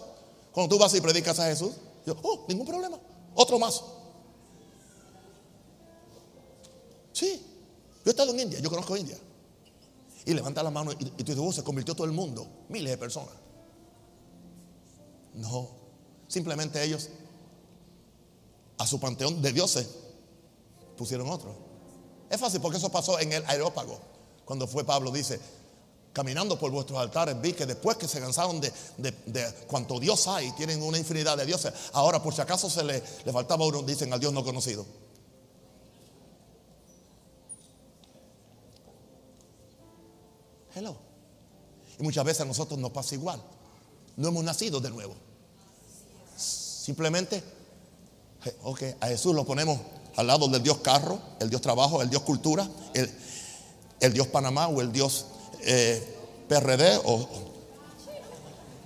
Cuando 0.51 0.75
tú 0.75 0.79
vas 0.79 0.93
y 0.93 1.01
predicas 1.01 1.39
a 1.39 1.47
Jesús, 1.47 1.71
yo, 2.05 2.15
oh, 2.21 2.45
ningún 2.47 2.67
problema. 2.67 2.99
Otro 3.33 3.57
más. 3.57 3.81
Sí, 7.11 7.41
yo 7.95 8.03
he 8.05 8.09
estado 8.11 8.31
en 8.31 8.41
India, 8.41 8.59
yo 8.59 8.69
conozco 8.69 8.95
India. 8.95 9.17
Y 10.23 10.35
levanta 10.35 10.61
la 10.61 10.69
mano 10.69 10.91
y, 10.91 10.97
y 11.01 11.23
tú 11.23 11.33
dices, 11.33 11.55
se 11.55 11.63
convirtió 11.63 11.95
todo 11.95 12.05
el 12.05 12.13
mundo, 12.13 12.47
miles 12.69 12.91
de 12.91 12.97
personas. 12.99 13.33
No, 15.33 15.71
simplemente 16.27 16.83
ellos 16.83 17.09
a 18.85 18.87
su 18.87 18.99
panteón 18.99 19.41
de 19.41 19.51
dioses 19.51 19.87
pusieron 20.95 21.27
otro. 21.27 21.55
Es 22.29 22.39
fácil 22.39 22.61
porque 22.61 22.77
eso 22.77 22.91
pasó 22.91 23.19
en 23.19 23.33
el 23.33 23.43
aerópago. 23.47 23.99
Cuando 24.45 24.67
fue 24.67 24.83
Pablo, 24.83 25.09
dice, 25.09 25.39
caminando 26.13 26.59
por 26.59 26.69
vuestros 26.69 26.99
altares, 26.99 27.41
vi 27.41 27.53
que 27.53 27.65
después 27.65 27.97
que 27.97 28.07
se 28.07 28.19
cansaron 28.19 28.61
de, 28.61 28.71
de, 28.97 29.51
cuanto 29.65 29.99
Dios 29.99 30.27
hay, 30.27 30.51
tienen 30.51 30.83
una 30.83 30.99
infinidad 30.99 31.35
de 31.35 31.47
dioses, 31.47 31.73
ahora 31.93 32.21
por 32.21 32.35
si 32.35 32.41
acaso 32.41 32.69
se 32.69 32.83
le, 32.83 33.01
le 33.25 33.33
faltaba 33.33 33.65
uno, 33.65 33.81
dicen 33.81 34.13
al 34.13 34.19
Dios 34.19 34.31
no 34.31 34.43
conocido. 34.43 34.85
Hello. 40.75 40.95
Y 41.97 42.03
muchas 42.03 42.23
veces 42.23 42.41
a 42.41 42.45
nosotros 42.45 42.77
nos 42.77 42.91
pasa 42.91 43.15
igual. 43.15 43.41
No 44.15 44.27
hemos 44.27 44.43
nacido 44.43 44.79
de 44.79 44.91
nuevo. 44.91 45.15
Simplemente, 46.37 47.41
ok, 48.63 48.83
a 48.99 49.07
Jesús 49.07 49.35
lo 49.35 49.45
ponemos 49.45 49.79
al 50.15 50.27
lado 50.27 50.47
del 50.47 50.63
Dios 50.63 50.77
carro, 50.79 51.19
el 51.39 51.49
Dios 51.49 51.61
trabajo, 51.61 52.01
el 52.01 52.09
Dios 52.09 52.23
cultura, 52.23 52.67
el, 52.93 53.11
el 53.99 54.13
Dios 54.13 54.27
Panamá 54.27 54.67
o 54.67 54.81
el 54.81 54.91
Dios 54.91 55.25
eh, 55.61 56.15
PRD 56.47 57.01
o, 57.05 57.27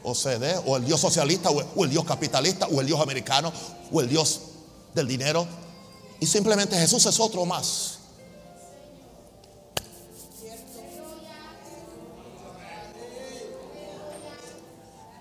o, 0.03 0.15
CD 0.15 0.55
o 0.65 0.77
el 0.77 0.85
Dios 0.85 0.99
socialista 0.99 1.49
o 1.49 1.83
el 1.83 1.89
Dios 1.89 2.05
capitalista 2.05 2.67
o 2.67 2.81
el 2.81 2.87
Dios 2.87 2.99
americano 2.99 3.51
o 3.91 4.01
el 4.01 4.09
Dios 4.09 4.41
del 4.95 5.07
dinero. 5.07 5.45
Y 6.19 6.25
simplemente 6.25 6.77
Jesús 6.77 7.05
es 7.05 7.19
otro 7.19 7.45
más. 7.45 7.99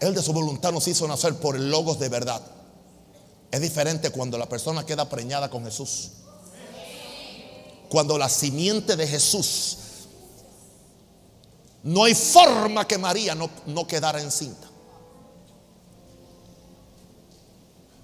Él 0.01 0.15
de 0.15 0.23
su 0.23 0.33
voluntad 0.33 0.73
nos 0.73 0.87
hizo 0.87 1.09
nacer 1.09 1.35
por 1.35 1.57
el 1.57 1.71
logos 1.71 1.99
de 1.99 2.09
verdad. 2.09 2.41
Es 3.51 3.61
diferente 3.61 4.11
cuando 4.11 4.37
la 4.37 4.49
persona 4.49 4.85
queda 4.85 5.09
preñada 5.09 5.49
con 5.51 5.65
Jesús. 5.65 6.11
Cuando 7.89 8.19
la 8.19 8.29
simiente 8.29 8.97
de 8.97 9.07
Jesús 9.07 9.79
no 11.85 12.05
hay 12.05 12.15
forma 12.15 12.87
que 12.87 12.99
María 12.99 13.35
no, 13.35 13.49
no 13.67 13.87
quedara 13.87 14.21
encinta. 14.21 14.69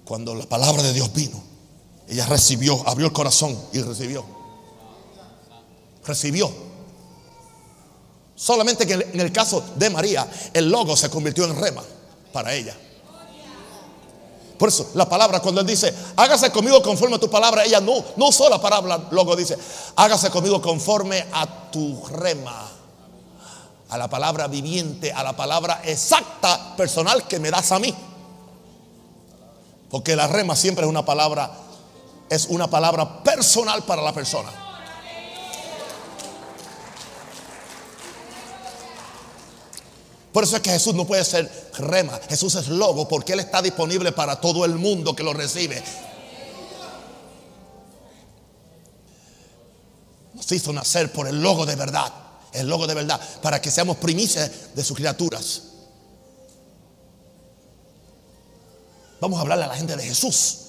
Cuando 0.05 0.33
la 0.33 0.45
palabra 0.45 0.81
de 0.81 0.93
Dios 0.93 1.11
vino, 1.13 1.41
ella 2.07 2.25
recibió, 2.25 2.87
abrió 2.87 3.07
el 3.07 3.13
corazón 3.13 3.59
y 3.73 3.81
recibió. 3.81 4.25
Recibió. 6.05 6.51
Solamente 8.35 8.85
que 8.85 8.93
en 8.93 9.19
el 9.19 9.31
caso 9.31 9.63
de 9.75 9.89
María, 9.89 10.29
el 10.53 10.69
logo 10.69 10.95
se 10.95 11.09
convirtió 11.09 11.45
en 11.45 11.59
rema 11.59 11.83
para 12.31 12.53
ella. 12.53 12.75
Por 14.57 14.69
eso 14.69 14.91
la 14.93 15.07
palabra 15.07 15.41
cuando 15.41 15.61
él 15.61 15.67
dice, 15.67 15.93
hágase 16.15 16.51
conmigo 16.51 16.81
conforme 16.81 17.17
a 17.17 17.19
tu 17.19 17.29
palabra, 17.29 17.65
ella 17.65 17.81
no, 17.81 18.03
no 18.15 18.29
usó 18.29 18.49
la 18.49 18.61
palabra, 18.61 19.07
logo 19.11 19.35
dice, 19.35 19.57
hágase 19.95 20.29
conmigo 20.29 20.61
conforme 20.61 21.25
a 21.33 21.69
tu 21.71 22.05
rema 22.07 22.71
a 23.89 23.97
la 23.97 24.09
palabra 24.09 24.47
viviente, 24.47 25.11
a 25.11 25.23
la 25.23 25.35
palabra 25.35 25.81
exacta, 25.83 26.75
personal 26.75 27.27
que 27.27 27.39
me 27.39 27.51
das 27.51 27.71
a 27.71 27.79
mí. 27.79 27.93
Porque 29.89 30.15
la 30.15 30.27
rema 30.27 30.55
siempre 30.55 30.85
es 30.85 30.89
una 30.89 31.05
palabra, 31.05 31.51
es 32.29 32.47
una 32.47 32.67
palabra 32.69 33.23
personal 33.23 33.83
para 33.83 34.01
la 34.01 34.13
persona. 34.13 34.64
Por 40.35 40.43
eso 40.43 40.57
es 40.57 40.61
que 40.61 40.69
Jesús 40.69 40.93
no 40.93 41.07
puede 41.07 41.23
ser 41.23 41.49
rema, 41.77 42.19
Jesús 42.27 42.55
es 42.55 42.67
logo 42.67 43.07
porque 43.07 43.31
Él 43.31 43.39
está 43.39 43.61
disponible 43.61 44.11
para 44.11 44.35
todo 44.35 44.65
el 44.65 44.75
mundo 44.75 45.15
que 45.15 45.23
lo 45.23 45.31
recibe. 45.31 45.81
Nos 50.33 50.51
hizo 50.51 50.73
nacer 50.73 51.13
por 51.13 51.29
el 51.29 51.41
logo 51.41 51.65
de 51.65 51.77
verdad 51.77 52.11
el 52.51 52.67
logo 52.67 52.85
de 52.85 52.93
verdad, 52.93 53.19
para 53.41 53.61
que 53.61 53.69
seamos 53.69 53.97
primicias 53.97 54.75
de 54.75 54.83
sus 54.83 54.95
criaturas. 54.95 55.61
Vamos 59.21 59.37
a 59.37 59.41
hablarle 59.41 59.65
a 59.65 59.67
la 59.67 59.75
gente 59.75 59.95
de 59.95 60.03
Jesús. 60.03 60.59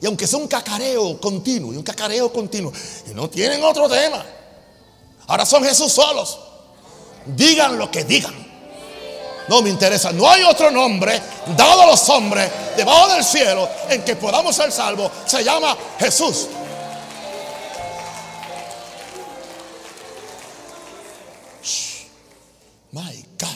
Y 0.00 0.06
aunque 0.06 0.26
sea 0.26 0.38
un 0.38 0.48
cacareo 0.48 1.20
continuo, 1.20 1.72
y 1.72 1.76
un 1.76 1.82
cacareo 1.82 2.32
continuo, 2.32 2.72
y 3.08 3.14
no 3.14 3.28
tienen 3.28 3.62
otro 3.62 3.88
tema, 3.88 4.24
ahora 5.26 5.44
son 5.44 5.62
Jesús 5.62 5.92
solos. 5.92 6.49
Digan 7.26 7.78
lo 7.78 7.90
que 7.90 8.04
digan. 8.04 8.34
No 9.48 9.62
me 9.62 9.70
interesa. 9.70 10.12
No 10.12 10.30
hay 10.30 10.42
otro 10.44 10.70
nombre 10.70 11.20
dado 11.56 11.82
a 11.82 11.86
los 11.86 12.08
hombres 12.08 12.50
debajo 12.76 13.08
del 13.12 13.24
cielo 13.24 13.68
en 13.88 14.04
que 14.04 14.16
podamos 14.16 14.54
ser 14.54 14.70
salvos. 14.70 15.10
Se 15.26 15.42
llama 15.42 15.76
Jesús. 15.98 16.46
My 22.92 23.24
God. 23.38 23.48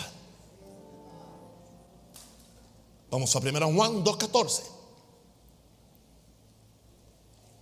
Vamos 3.10 3.34
a 3.34 3.38
1 3.38 3.72
Juan 3.72 4.04
2.14. 4.04 4.62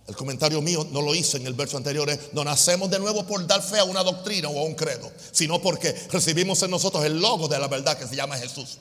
El 0.07 0.15
comentario 0.15 0.61
mío 0.61 0.85
no 0.91 1.01
lo 1.01 1.15
hice 1.15 1.37
en 1.37 1.47
el 1.47 1.53
verso 1.53 1.77
anterior. 1.77 2.09
no 2.33 2.43
nacemos 2.43 2.89
de 2.89 2.99
nuevo 2.99 3.25
por 3.25 3.45
dar 3.47 3.61
fe 3.61 3.79
a 3.79 3.85
una 3.85 4.03
doctrina 4.03 4.49
o 4.49 4.59
a 4.59 4.63
un 4.63 4.75
credo, 4.75 5.11
sino 5.31 5.61
porque 5.61 5.93
recibimos 6.11 6.61
en 6.63 6.71
nosotros 6.71 7.05
el 7.05 7.19
logo 7.19 7.47
de 7.47 7.57
la 7.59 7.67
verdad 7.67 7.97
que 7.97 8.07
se 8.07 8.15
llama 8.15 8.37
Jesús. 8.37 8.79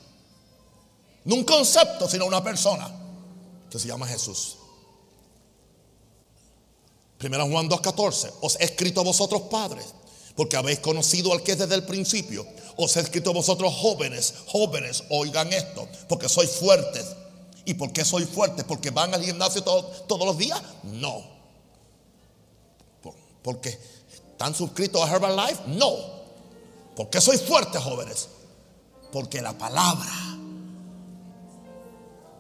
No 1.25 1.37
un 1.37 1.45
concepto, 1.45 2.09
sino 2.09 2.27
una 2.27 2.43
persona 2.43 2.91
que 3.71 3.79
se 3.79 3.87
llama 3.87 4.07
Jesús. 4.09 4.57
1 7.23 7.49
Juan 7.49 7.71
2.14. 7.71 8.33
Os 8.41 8.57
he 8.59 8.65
escrito 8.65 9.01
a 9.01 9.05
vosotros 9.05 9.43
padres 9.43 9.87
porque 10.35 10.57
habéis 10.57 10.81
conocido 10.81 11.33
al 11.33 11.43
que 11.43 11.53
es 11.53 11.59
desde 11.59 11.75
el 11.75 11.85
principio. 11.85 12.47
Os 12.77 12.97
he 12.97 13.01
escrito 13.01 13.31
a 13.31 13.35
vosotros 13.35 13.73
jóvenes, 13.75 14.35
jóvenes, 14.47 15.05
oigan 15.11 15.53
esto, 15.53 15.87
porque 16.09 16.29
sois 16.29 16.51
fuertes. 16.51 17.05
¿Y 17.65 17.75
por 17.75 17.93
qué 17.93 18.05
sois 18.05 18.29
fuertes? 18.29 18.65
¿Porque 18.65 18.91
van 18.91 19.15
al 19.15 19.23
gimnasio 19.23 19.63
todos 19.63 20.27
los 20.27 20.37
días? 20.37 20.61
No. 20.83 21.23
¿Porque 23.43 23.79
están 24.13 24.55
suscritos 24.55 25.03
a 25.03 25.13
Herbalife? 25.13 25.63
No. 25.67 25.95
¿Por 26.97 27.11
qué 27.11 27.21
sois 27.21 27.43
fuertes, 27.43 27.81
jóvenes? 27.83 28.29
Porque 29.13 29.41
la 29.43 29.57
palabra, 29.57 30.11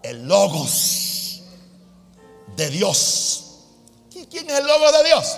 el 0.03 0.27
logos 0.27 1.43
de 2.57 2.71
Dios. 2.71 3.45
¿Quién 4.11 4.49
es 4.49 4.59
el 4.59 4.67
logo 4.67 4.93
de 4.93 5.05
Dios? 5.05 5.37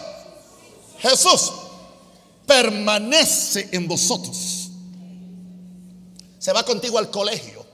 Jesús 0.99 1.53
permanece 2.47 3.68
en 3.73 3.88
vosotros. 3.88 4.70
Se 6.38 6.53
va 6.53 6.64
contigo 6.64 6.99
al 6.99 7.11
colegio. 7.11 7.64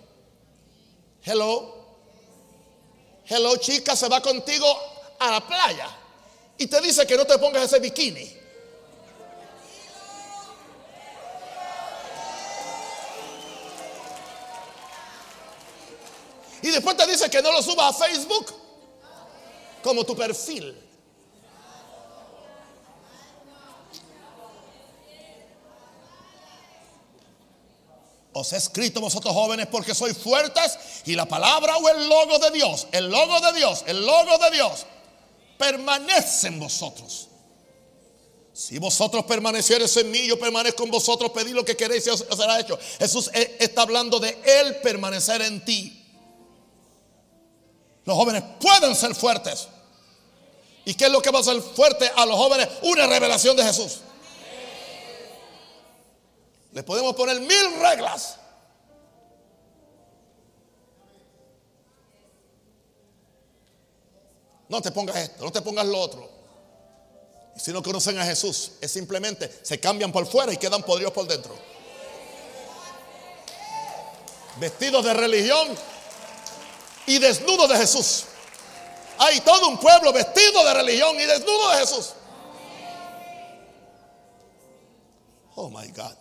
Hello. 1.23 1.80
Hello, 3.33 3.57
chica, 3.59 3.95
se 3.95 4.09
va 4.09 4.21
contigo 4.21 4.67
a 5.21 5.31
la 5.31 5.47
playa. 5.47 5.89
Y 6.59 6.67
te 6.67 6.81
dice 6.81 7.07
que 7.07 7.17
no 7.17 7.25
te 7.25 7.39
pongas 7.39 7.63
ese 7.63 7.79
bikini. 7.79 8.39
Y 16.63 16.71
después 16.71 16.97
te 16.97 17.07
dice 17.07 17.31
que 17.31 17.41
no 17.41 17.53
lo 17.53 17.63
subas 17.63 17.95
a 17.95 18.05
Facebook 18.05 18.53
como 19.81 20.05
tu 20.05 20.17
perfil. 20.17 20.90
Os 28.41 28.53
he 28.55 28.57
escrito 28.57 29.01
vosotros 29.01 29.35
jóvenes 29.35 29.67
porque 29.67 29.95
sois 29.95 30.17
fuertes 30.17 30.79
y 31.05 31.15
la 31.15 31.27
palabra 31.27 31.77
o 31.77 31.89
el 31.91 32.09
logo 32.09 32.39
de 32.39 32.51
Dios, 32.51 32.87
el 32.91 33.11
logo 33.11 33.39
de 33.41 33.53
Dios, 33.53 33.85
el 33.87 34.05
logo 34.05 34.39
de 34.39 34.51
Dios 34.51 34.87
permanece 35.59 36.49
en 36.49 36.59
vosotros. 36.59 37.29
Si 38.55 38.79
vosotros 38.79 39.25
permaneciereis 39.27 39.95
en 39.99 40.11
mí, 40.11 40.27
yo 40.27 40.39
permanezco 40.39 40.85
en 40.85 40.91
vosotros, 40.91 41.31
pedid 41.33 41.53
lo 41.53 41.65
que 41.65 41.77
queréis 41.77 42.07
y 42.07 42.11
os, 42.11 42.25
será 42.35 42.59
hecho. 42.59 42.79
Jesús 42.99 43.31
e, 43.35 43.59
está 43.61 43.83
hablando 43.83 44.19
de 44.19 44.39
Él 44.43 44.77
permanecer 44.77 45.43
en 45.43 45.63
ti. 45.63 46.03
Los 48.07 48.17
jóvenes 48.17 48.43
pueden 48.59 48.97
ser 48.97 49.15
fuertes. 49.15 49.69
¿Y 50.87 50.95
qué 50.95 51.05
es 51.05 51.13
lo 51.13 51.21
que 51.21 51.31
va 51.31 51.41
a 51.41 51.45
ser 51.45 51.61
fuerte 51.61 52.11
a 52.17 52.25
los 52.25 52.37
jóvenes? 52.37 52.69
Una 52.83 53.07
revelación 53.07 53.55
de 53.55 53.65
Jesús. 53.65 53.99
Le 56.73 56.83
podemos 56.83 57.15
poner 57.15 57.41
mil 57.41 57.81
reglas. 57.81 58.37
No 64.69 64.81
te 64.81 64.93
pongas 64.93 65.17
esto, 65.17 65.45
no 65.45 65.51
te 65.51 65.63
pongas 65.63 65.85
lo 65.87 65.99
otro. 65.99 66.31
Si 67.57 67.73
no 67.73 67.83
conocen 67.83 68.19
a 68.19 68.25
Jesús, 68.25 68.73
es 68.81 68.91
simplemente 68.91 69.53
se 69.63 69.81
cambian 69.81 70.13
por 70.13 70.27
fuera 70.27 70.53
y 70.53 70.57
quedan 70.57 70.83
podridos 70.85 71.13
por 71.13 71.27
dentro. 71.27 71.55
Vestidos 74.57 75.05
de 75.05 75.13
religión 75.13 75.69
y 77.07 77.19
desnudos 77.19 77.69
de 77.69 77.77
Jesús. 77.79 78.25
Hay 79.19 79.41
todo 79.41 79.69
un 79.69 79.79
pueblo 79.79 80.13
vestido 80.13 80.65
de 80.65 80.75
religión 80.75 81.21
y 81.21 81.25
desnudo 81.25 81.71
de 81.71 81.79
Jesús. 81.79 82.13
Oh 85.57 85.69
my 85.69 85.89
God. 85.89 86.20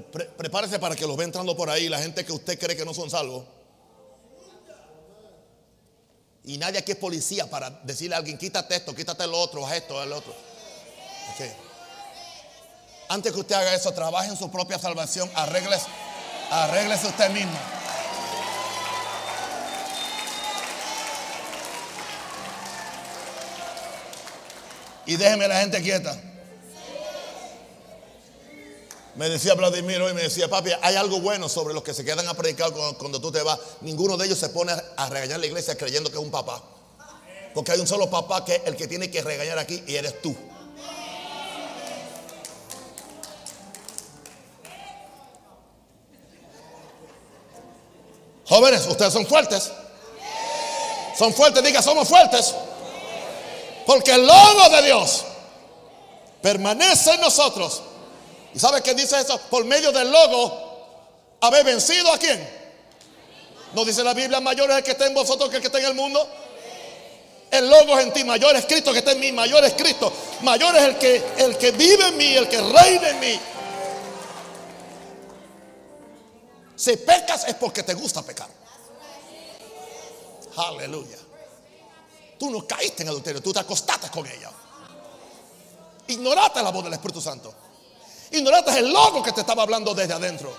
Prepárese 0.00 0.78
para 0.78 0.96
que 0.96 1.06
los 1.06 1.16
ve 1.16 1.24
entrando 1.24 1.56
por 1.56 1.68
ahí 1.68 1.88
la 1.88 1.98
gente 1.98 2.24
que 2.24 2.32
usted 2.32 2.58
cree 2.58 2.76
que 2.76 2.84
no 2.84 2.94
son 2.94 3.10
salvos. 3.10 3.44
Y 6.44 6.58
nadie 6.58 6.78
aquí 6.78 6.92
es 6.92 6.98
policía 6.98 7.48
para 7.48 7.70
decirle 7.70 8.16
a 8.16 8.18
alguien, 8.18 8.36
quítate 8.36 8.74
esto, 8.74 8.94
quítate 8.94 9.26
lo 9.26 9.38
otro, 9.38 9.66
haz 9.66 9.74
esto, 9.74 10.02
el 10.02 10.12
otro. 10.12 10.34
Antes 13.08 13.32
que 13.32 13.40
usted 13.40 13.54
haga 13.54 13.74
eso, 13.74 13.92
trabaje 13.92 14.30
en 14.30 14.36
su 14.36 14.50
propia 14.50 14.78
salvación, 14.78 15.30
arréglese, 15.34 15.86
arréglese 16.50 17.06
usted 17.06 17.30
mismo. 17.30 17.58
Y 25.06 25.16
déjeme 25.16 25.46
la 25.48 25.60
gente 25.60 25.82
quieta. 25.82 26.16
Me 29.14 29.28
decía 29.28 29.52
Vladimir 29.54 30.00
hoy, 30.00 30.14
me 30.14 30.22
decía, 30.22 30.48
papi, 30.48 30.70
hay 30.80 30.96
algo 30.96 31.20
bueno 31.20 31.46
sobre 31.46 31.74
los 31.74 31.82
que 31.82 31.92
se 31.92 32.02
quedan 32.02 32.26
a 32.28 32.34
predicar 32.34 32.72
cuando, 32.72 33.20
tú 33.20 33.30
te 33.30 33.42
vas. 33.42 33.58
Ninguno 33.82 34.16
de 34.16 34.24
ellos 34.24 34.38
se 34.38 34.48
pone 34.48 34.72
a 34.72 35.08
regañar 35.10 35.38
la 35.38 35.46
iglesia 35.46 35.76
creyendo 35.76 36.10
que 36.10 36.16
es 36.16 36.22
un 36.22 36.30
papá. 36.30 36.62
Porque 37.52 37.72
hay 37.72 37.80
un 37.80 37.86
solo 37.86 38.08
papá 38.08 38.42
que 38.42 38.54
es 38.54 38.62
el 38.64 38.74
que 38.74 38.88
tiene 38.88 39.10
que 39.10 39.20
regañar 39.20 39.58
aquí 39.58 39.84
y 39.86 39.96
eres 39.96 40.22
tú. 40.22 40.34
Jóvenes, 48.46 48.86
ustedes 48.86 49.12
son 49.12 49.26
fuertes. 49.26 49.70
Son 51.18 51.34
fuertes, 51.34 51.62
diga, 51.62 51.82
somos 51.82 52.08
fuertes. 52.08 52.54
Porque 53.86 54.12
el 54.12 54.26
logo 54.26 54.70
de 54.70 54.82
Dios 54.84 55.24
permanece 56.40 57.12
en 57.12 57.20
nosotros 57.20 57.82
¿Y 58.54 58.58
sabe 58.58 58.82
qué 58.82 58.94
dice 58.94 59.18
eso? 59.20 59.38
Por 59.50 59.64
medio 59.64 59.92
del 59.92 60.10
logo, 60.10 60.72
haber 61.40 61.64
vencido 61.64 62.12
a 62.12 62.18
quién. 62.18 62.62
¿No 63.74 63.84
dice 63.84 64.04
la 64.04 64.12
Biblia 64.12 64.40
mayor 64.40 64.70
es 64.70 64.78
el 64.78 64.84
que 64.84 64.90
está 64.92 65.06
en 65.06 65.14
vosotros 65.14 65.48
que 65.48 65.56
el 65.56 65.62
que 65.62 65.68
está 65.68 65.78
en 65.78 65.86
el 65.86 65.94
mundo? 65.94 66.26
El 67.50 67.68
logo 67.68 67.98
es 67.98 68.06
en 68.06 68.12
ti, 68.12 68.24
mayor 68.24 68.56
es 68.56 68.66
Cristo 68.66 68.92
que 68.92 68.98
está 68.98 69.12
en 69.12 69.20
mí, 69.20 69.32
mayor 69.32 69.64
es 69.64 69.74
Cristo, 69.74 70.12
mayor 70.42 70.74
es 70.76 70.82
el 70.82 70.98
que, 70.98 71.22
el 71.38 71.58
que 71.58 71.70
vive 71.72 72.08
en 72.08 72.16
mí, 72.16 72.34
el 72.34 72.48
que 72.48 72.60
reina 72.60 73.08
en 73.10 73.20
mí. 73.20 73.40
Si 76.76 76.96
pecas 76.96 77.46
es 77.46 77.54
porque 77.54 77.82
te 77.82 77.94
gusta 77.94 78.22
pecar. 78.22 78.48
Aleluya. 80.56 81.18
Tú 82.38 82.50
no 82.50 82.66
caíste 82.66 83.02
en 83.02 83.10
adulterio, 83.10 83.42
tú 83.42 83.52
te 83.52 83.60
acostaste 83.60 84.08
con 84.10 84.26
ella. 84.26 84.50
Ignoraste 86.08 86.62
la 86.62 86.70
voz 86.70 86.84
del 86.84 86.94
Espíritu 86.94 87.20
Santo. 87.20 87.54
Ignoraste 88.32 88.78
el 88.78 88.90
loco 88.90 89.22
que 89.22 89.32
te 89.32 89.40
estaba 89.40 89.62
hablando 89.62 89.94
desde 89.94 90.14
adentro. 90.14 90.56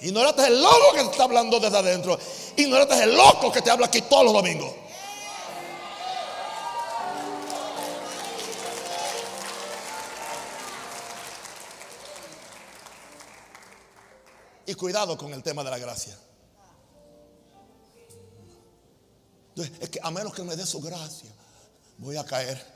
Ignoraste 0.00 0.46
el 0.46 0.62
loco 0.62 0.92
que 0.92 1.02
te 1.02 1.10
está 1.10 1.24
hablando 1.24 1.58
desde 1.58 1.78
adentro. 1.78 2.18
Ignoraste 2.56 3.02
el 3.02 3.16
loco 3.16 3.50
que 3.50 3.60
te 3.60 3.70
habla 3.70 3.86
aquí 3.86 4.02
todos 4.02 4.24
los 4.24 4.32
domingos. 4.32 4.72
Y 14.66 14.74
cuidado 14.74 15.18
con 15.18 15.32
el 15.32 15.42
tema 15.42 15.64
de 15.64 15.70
la 15.70 15.78
gracia. 15.78 16.16
Es 19.80 19.88
que 19.88 20.00
a 20.02 20.10
menos 20.10 20.32
que 20.32 20.42
me 20.42 20.54
dé 20.54 20.64
su 20.64 20.80
gracia, 20.80 21.30
voy 21.98 22.16
a 22.16 22.24
caer. 22.24 22.73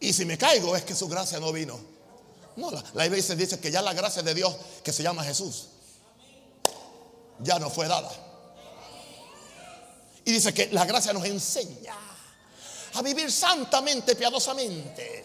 Y 0.00 0.12
si 0.12 0.24
me 0.24 0.38
caigo 0.38 0.74
es 0.74 0.82
que 0.82 0.94
su 0.94 1.08
gracia 1.08 1.38
no 1.38 1.52
vino. 1.52 1.78
No, 2.56 2.70
la, 2.70 2.82
la 2.94 3.06
iglesia 3.06 3.34
dice 3.34 3.60
que 3.60 3.70
ya 3.70 3.82
la 3.82 3.92
gracia 3.92 4.22
de 4.22 4.34
Dios 4.34 4.54
que 4.82 4.92
se 4.92 5.02
llama 5.02 5.22
Jesús 5.22 5.68
ya 7.42 7.58
no 7.58 7.70
fue 7.70 7.86
dada. 7.86 8.10
Y 10.24 10.32
dice 10.32 10.52
que 10.52 10.68
la 10.68 10.84
gracia 10.84 11.12
nos 11.12 11.24
enseña 11.24 11.94
a 12.94 13.02
vivir 13.02 13.30
santamente, 13.30 14.14
piadosamente. 14.16 15.24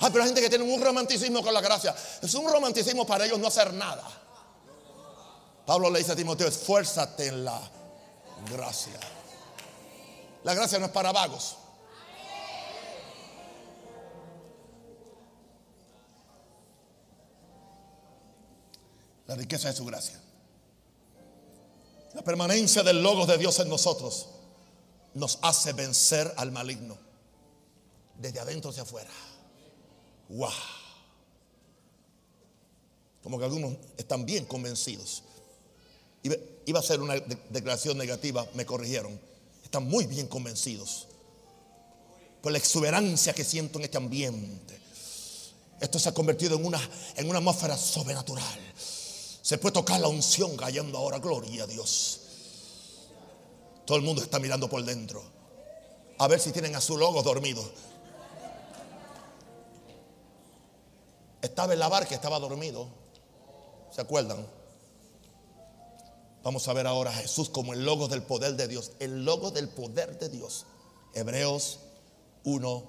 Hay 0.00 0.10
pero 0.10 0.24
hay 0.24 0.30
gente 0.30 0.40
que 0.40 0.48
tiene 0.48 0.64
un 0.64 0.82
romanticismo 0.82 1.42
con 1.42 1.52
la 1.52 1.60
gracia. 1.60 1.94
Es 2.22 2.34
un 2.34 2.50
romanticismo 2.50 3.06
para 3.06 3.26
ellos 3.26 3.38
no 3.38 3.48
hacer 3.48 3.72
nada. 3.72 4.04
Pablo 5.66 5.90
le 5.90 5.98
dice 5.98 6.12
a 6.12 6.16
Timoteo, 6.16 6.48
esfuérzate 6.48 7.26
en 7.28 7.44
la 7.44 7.60
gracia. 8.50 8.98
La 10.42 10.54
gracia 10.54 10.78
no 10.78 10.86
es 10.86 10.92
para 10.92 11.12
vagos. 11.12 11.56
La 19.30 19.36
riqueza 19.36 19.68
de 19.68 19.76
su 19.76 19.84
gracia. 19.84 20.20
La 22.14 22.22
permanencia 22.22 22.82
del 22.82 23.00
Logos 23.00 23.28
de 23.28 23.38
Dios 23.38 23.60
en 23.60 23.68
nosotros 23.68 24.26
nos 25.14 25.38
hace 25.42 25.72
vencer 25.72 26.34
al 26.36 26.50
maligno 26.50 26.98
desde 28.18 28.40
adentro 28.40 28.72
hacia 28.72 28.82
afuera. 28.82 29.10
¡Wow! 30.30 30.50
Como 33.22 33.38
que 33.38 33.44
algunos 33.44 33.76
están 33.96 34.26
bien 34.26 34.46
convencidos. 34.46 35.22
Iba 36.66 36.80
a 36.80 36.82
ser 36.82 37.00
una 37.00 37.14
declaración 37.50 37.98
negativa, 37.98 38.44
me 38.54 38.66
corrigieron. 38.66 39.20
Están 39.62 39.84
muy 39.84 40.06
bien 40.06 40.26
convencidos 40.26 41.06
por 42.42 42.50
la 42.50 42.58
exuberancia 42.58 43.32
que 43.32 43.44
siento 43.44 43.78
en 43.78 43.84
este 43.84 43.96
ambiente. 43.96 44.80
Esto 45.80 46.00
se 46.00 46.08
ha 46.08 46.14
convertido 46.14 46.56
en 46.56 46.64
una, 46.64 46.80
en 47.14 47.28
una 47.28 47.38
atmósfera 47.38 47.76
sobrenatural. 47.78 48.69
Se 49.42 49.58
puede 49.58 49.74
tocar 49.74 50.00
la 50.00 50.08
unción 50.08 50.56
cayendo 50.56 50.98
ahora, 50.98 51.18
gloria 51.18 51.64
a 51.64 51.66
Dios. 51.66 52.20
Todo 53.86 53.96
el 53.96 54.04
mundo 54.04 54.22
está 54.22 54.38
mirando 54.38 54.68
por 54.68 54.84
dentro. 54.84 55.22
A 56.18 56.28
ver 56.28 56.38
si 56.38 56.52
tienen 56.52 56.76
a 56.76 56.80
su 56.80 56.96
logo 56.96 57.22
dormido. 57.22 57.62
Estaba 61.40 61.72
en 61.72 61.78
la 61.78 61.88
barca, 61.88 62.14
estaba 62.14 62.38
dormido. 62.38 62.88
¿Se 63.90 64.00
acuerdan? 64.02 64.46
Vamos 66.42 66.68
a 66.68 66.72
ver 66.72 66.86
ahora 66.86 67.10
a 67.10 67.14
Jesús 67.14 67.48
como 67.48 67.72
el 67.72 67.84
logo 67.84 68.08
del 68.08 68.22
poder 68.22 68.56
de 68.56 68.68
Dios. 68.68 68.92
El 68.98 69.24
logo 69.24 69.50
del 69.50 69.68
poder 69.68 70.18
de 70.18 70.28
Dios. 70.28 70.66
Hebreos 71.14 71.80
1, 72.44 72.84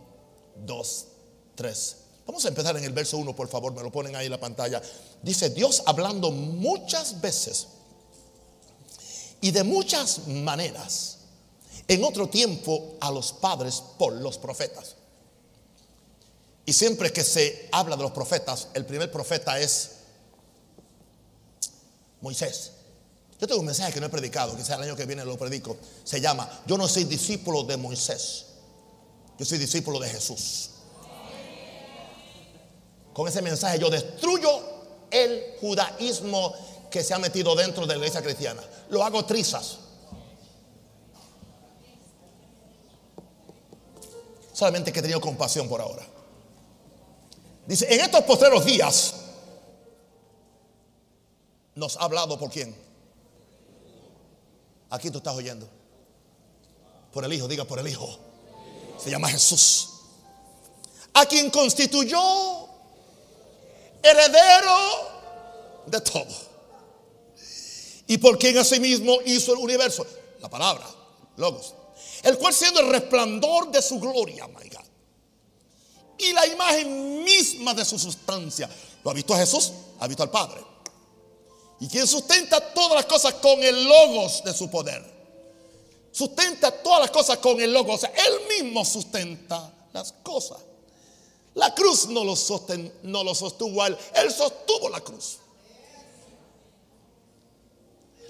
2, 0.65 1.07
3. 1.55 1.97
Vamos 2.31 2.45
a 2.45 2.47
empezar 2.47 2.77
en 2.77 2.85
el 2.85 2.93
verso 2.93 3.17
1, 3.17 3.35
por 3.35 3.49
favor, 3.49 3.73
me 3.73 3.83
lo 3.83 3.91
ponen 3.91 4.15
ahí 4.15 4.27
en 4.27 4.31
la 4.31 4.39
pantalla. 4.39 4.81
Dice 5.21 5.49
Dios 5.49 5.83
hablando 5.85 6.31
muchas 6.31 7.19
veces 7.19 7.67
y 9.41 9.51
de 9.51 9.65
muchas 9.65 10.29
maneras 10.29 11.17
en 11.89 12.01
otro 12.05 12.29
tiempo 12.29 12.95
a 13.01 13.11
los 13.11 13.33
padres 13.33 13.83
por 13.97 14.13
los 14.13 14.37
profetas. 14.37 14.95
Y 16.65 16.71
siempre 16.71 17.11
que 17.11 17.21
se 17.21 17.67
habla 17.73 17.97
de 17.97 18.03
los 18.03 18.13
profetas, 18.13 18.69
el 18.75 18.85
primer 18.85 19.11
profeta 19.11 19.59
es 19.59 19.97
Moisés. 22.21 22.71
Yo 23.41 23.45
tengo 23.45 23.59
un 23.59 23.65
mensaje 23.65 23.91
que 23.91 23.99
no 23.99 24.05
he 24.05 24.09
predicado, 24.09 24.55
quizá 24.55 24.75
el 24.75 24.83
año 24.83 24.95
que 24.95 25.05
viene 25.05 25.25
lo 25.25 25.37
predico. 25.37 25.75
Se 26.05 26.21
llama, 26.21 26.49
yo 26.65 26.77
no 26.77 26.87
soy 26.87 27.03
discípulo 27.03 27.63
de 27.63 27.75
Moisés, 27.75 28.45
yo 29.37 29.43
soy 29.43 29.57
discípulo 29.57 29.99
de 29.99 30.07
Jesús. 30.07 30.70
Con 33.13 33.27
ese 33.27 33.41
mensaje 33.41 33.79
yo 33.79 33.89
destruyo 33.89 34.49
el 35.09 35.55
judaísmo 35.59 36.53
que 36.89 37.03
se 37.03 37.13
ha 37.13 37.19
metido 37.19 37.55
dentro 37.55 37.85
de 37.85 37.93
la 37.93 37.99
iglesia 37.99 38.21
cristiana. 38.21 38.61
Lo 38.89 39.03
hago 39.03 39.25
trizas. 39.25 39.77
Solamente 44.53 44.91
que 44.91 44.99
he 44.99 45.01
tenido 45.01 45.21
compasión 45.21 45.67
por 45.67 45.81
ahora. 45.81 46.05
Dice, 47.65 47.93
en 47.93 48.01
estos 48.01 48.23
postreros 48.23 48.65
días 48.65 49.15
nos 51.75 51.97
ha 51.97 52.01
hablado 52.01 52.37
por 52.37 52.49
quién. 52.49 52.75
Aquí 54.89 55.09
tú 55.09 55.19
estás 55.19 55.35
oyendo. 55.35 55.67
Por 57.13 57.23
el 57.23 57.33
Hijo, 57.33 57.47
diga 57.47 57.65
por 57.65 57.79
el 57.79 57.87
Hijo. 57.87 58.19
Se 59.01 59.09
llama 59.09 59.29
Jesús. 59.29 59.89
A 61.13 61.25
quien 61.25 61.49
constituyó 61.49 62.60
heredero 64.03 65.11
de 65.85 66.01
todo. 66.01 66.51
Y 68.07 68.17
por 68.17 68.37
quien 68.37 68.57
asimismo 68.57 69.19
hizo 69.25 69.53
el 69.53 69.59
universo. 69.59 70.05
La 70.39 70.49
palabra, 70.49 70.85
Logos. 71.37 71.73
El 72.23 72.37
cual 72.37 72.53
siendo 72.53 72.81
el 72.81 72.89
resplandor 72.89 73.71
de 73.71 73.81
su 73.81 73.99
gloria, 73.99 74.47
my 74.47 74.69
God. 74.69 74.85
Y 76.17 76.33
la 76.33 76.45
imagen 76.45 77.23
misma 77.23 77.73
de 77.73 77.85
su 77.85 77.97
sustancia. 77.97 78.69
¿Lo 79.03 79.11
ha 79.11 79.13
visto 79.13 79.33
a 79.33 79.37
Jesús? 79.37 79.71
¿Ha 79.99 80.07
visto 80.07 80.23
al 80.23 80.29
Padre? 80.29 80.61
Y 81.79 81.87
quien 81.87 82.05
sustenta 82.05 82.73
todas 82.73 82.95
las 82.95 83.05
cosas 83.05 83.35
con 83.35 83.63
el 83.63 83.83
logos 83.85 84.43
de 84.43 84.53
su 84.53 84.69
poder. 84.69 85.03
Sustenta 86.11 86.71
todas 86.83 87.01
las 87.01 87.11
cosas 87.11 87.37
con 87.39 87.59
el 87.59 87.73
logos. 87.73 87.95
O 87.95 87.97
sea, 87.97 88.11
él 88.11 88.63
mismo 88.63 88.85
sustenta 88.85 89.73
las 89.93 90.11
cosas. 90.11 90.59
La 91.55 91.73
cruz 91.75 92.07
no 92.07 92.23
lo, 92.23 92.35
sostuvo 92.35 93.85
él, 93.85 93.97
él 94.15 94.31
sostuvo 94.31 94.89
la 94.89 95.01
cruz. 95.01 95.37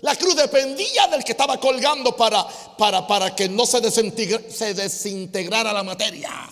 La 0.01 0.15
cruz 0.15 0.35
dependía 0.35 1.07
del 1.07 1.23
que 1.23 1.33
estaba 1.33 1.59
colgando 1.59 2.15
para, 2.15 2.47
para, 2.75 3.05
para 3.05 3.35
que 3.35 3.47
no 3.47 3.67
se, 3.67 3.79
se 3.91 4.73
desintegrara 4.73 5.71
la 5.71 5.83
materia. 5.83 6.49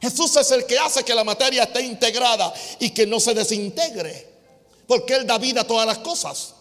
Jesús 0.00 0.36
es 0.36 0.52
el 0.52 0.64
que 0.66 0.78
hace 0.78 1.02
que 1.02 1.14
la 1.14 1.24
materia 1.24 1.64
esté 1.64 1.82
integrada 1.82 2.54
y 2.78 2.90
que 2.90 3.06
no 3.06 3.18
se 3.18 3.34
desintegre. 3.34 4.34
Porque 4.86 5.14
Él 5.14 5.26
da 5.26 5.38
vida 5.38 5.62
a 5.62 5.66
todas 5.66 5.86
las 5.86 5.98
cosas. 5.98 6.54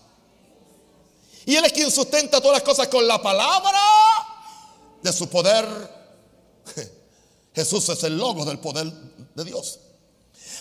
Y 1.46 1.56
Él 1.56 1.64
es 1.66 1.74
quien 1.74 1.92
sustenta 1.92 2.42
todas 2.42 2.58
las 2.58 2.64
cosas 2.64 2.88
con 2.88 3.08
la 3.08 3.22
palabra 3.22 3.80
de 5.04 5.14
su 5.14 5.30
poder. 5.30 5.66
Jesús 7.56 7.88
es 7.88 8.04
el 8.04 8.18
logo 8.18 8.44
del 8.44 8.60
poder 8.60 8.92
de 9.34 9.44
Dios. 9.46 9.80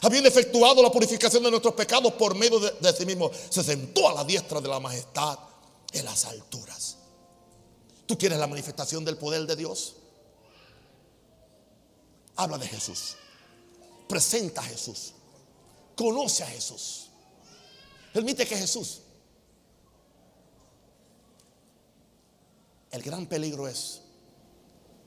Habiendo 0.02 0.28
efectuado 0.28 0.82
la 0.82 0.92
purificación 0.92 1.42
de 1.42 1.50
nuestros 1.50 1.74
pecados 1.74 2.12
por 2.14 2.36
medio 2.36 2.60
de, 2.60 2.92
sí 2.92 3.04
mismo, 3.04 3.30
se 3.50 3.64
sentó 3.64 4.08
a 4.08 4.14
la 4.14 4.24
diestra 4.24 4.60
de 4.60 4.68
la 4.68 4.78
majestad 4.78 5.38
en 5.92 6.04
las 6.04 6.24
alturas. 6.24 6.98
¿Tú 8.06 8.16
quieres 8.16 8.38
la 8.38 8.46
manifestación 8.46 9.04
del 9.04 9.16
poder 9.16 9.46
de 9.46 9.56
Dios? 9.56 9.96
Habla 12.36 12.58
de 12.58 12.68
Jesús. 12.68 13.16
Presenta 14.08 14.60
a 14.60 14.64
Jesús. 14.64 15.14
Conoce 15.96 16.44
a 16.44 16.46
Jesús. 16.46 17.08
Permite 18.12 18.46
que 18.46 18.56
Jesús. 18.56 19.00
El 22.92 23.02
gran 23.02 23.26
peligro 23.26 23.66
es, 23.66 24.02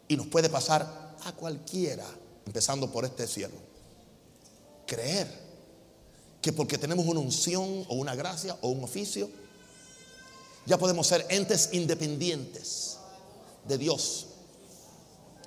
y 0.10 0.18
nos 0.18 0.28
puede 0.28 0.50
pasar 0.50 1.07
a 1.26 1.32
cualquiera, 1.34 2.06
empezando 2.46 2.92
por 2.92 3.06
este 3.06 3.28
cielo 3.28 3.68
creer 4.88 5.28
que 6.42 6.54
porque 6.54 6.78
tenemos 6.78 7.06
una 7.06 7.20
unción 7.20 7.86
o 7.90 7.96
una 7.96 8.16
gracia 8.16 8.58
o 8.62 8.70
un 8.70 8.84
oficio, 8.84 9.30
ya 10.66 10.78
podemos 10.78 11.06
ser 11.06 11.26
entes 11.30 11.70
independientes 11.74 12.98
de 13.68 13.78
Dios. 13.78 14.28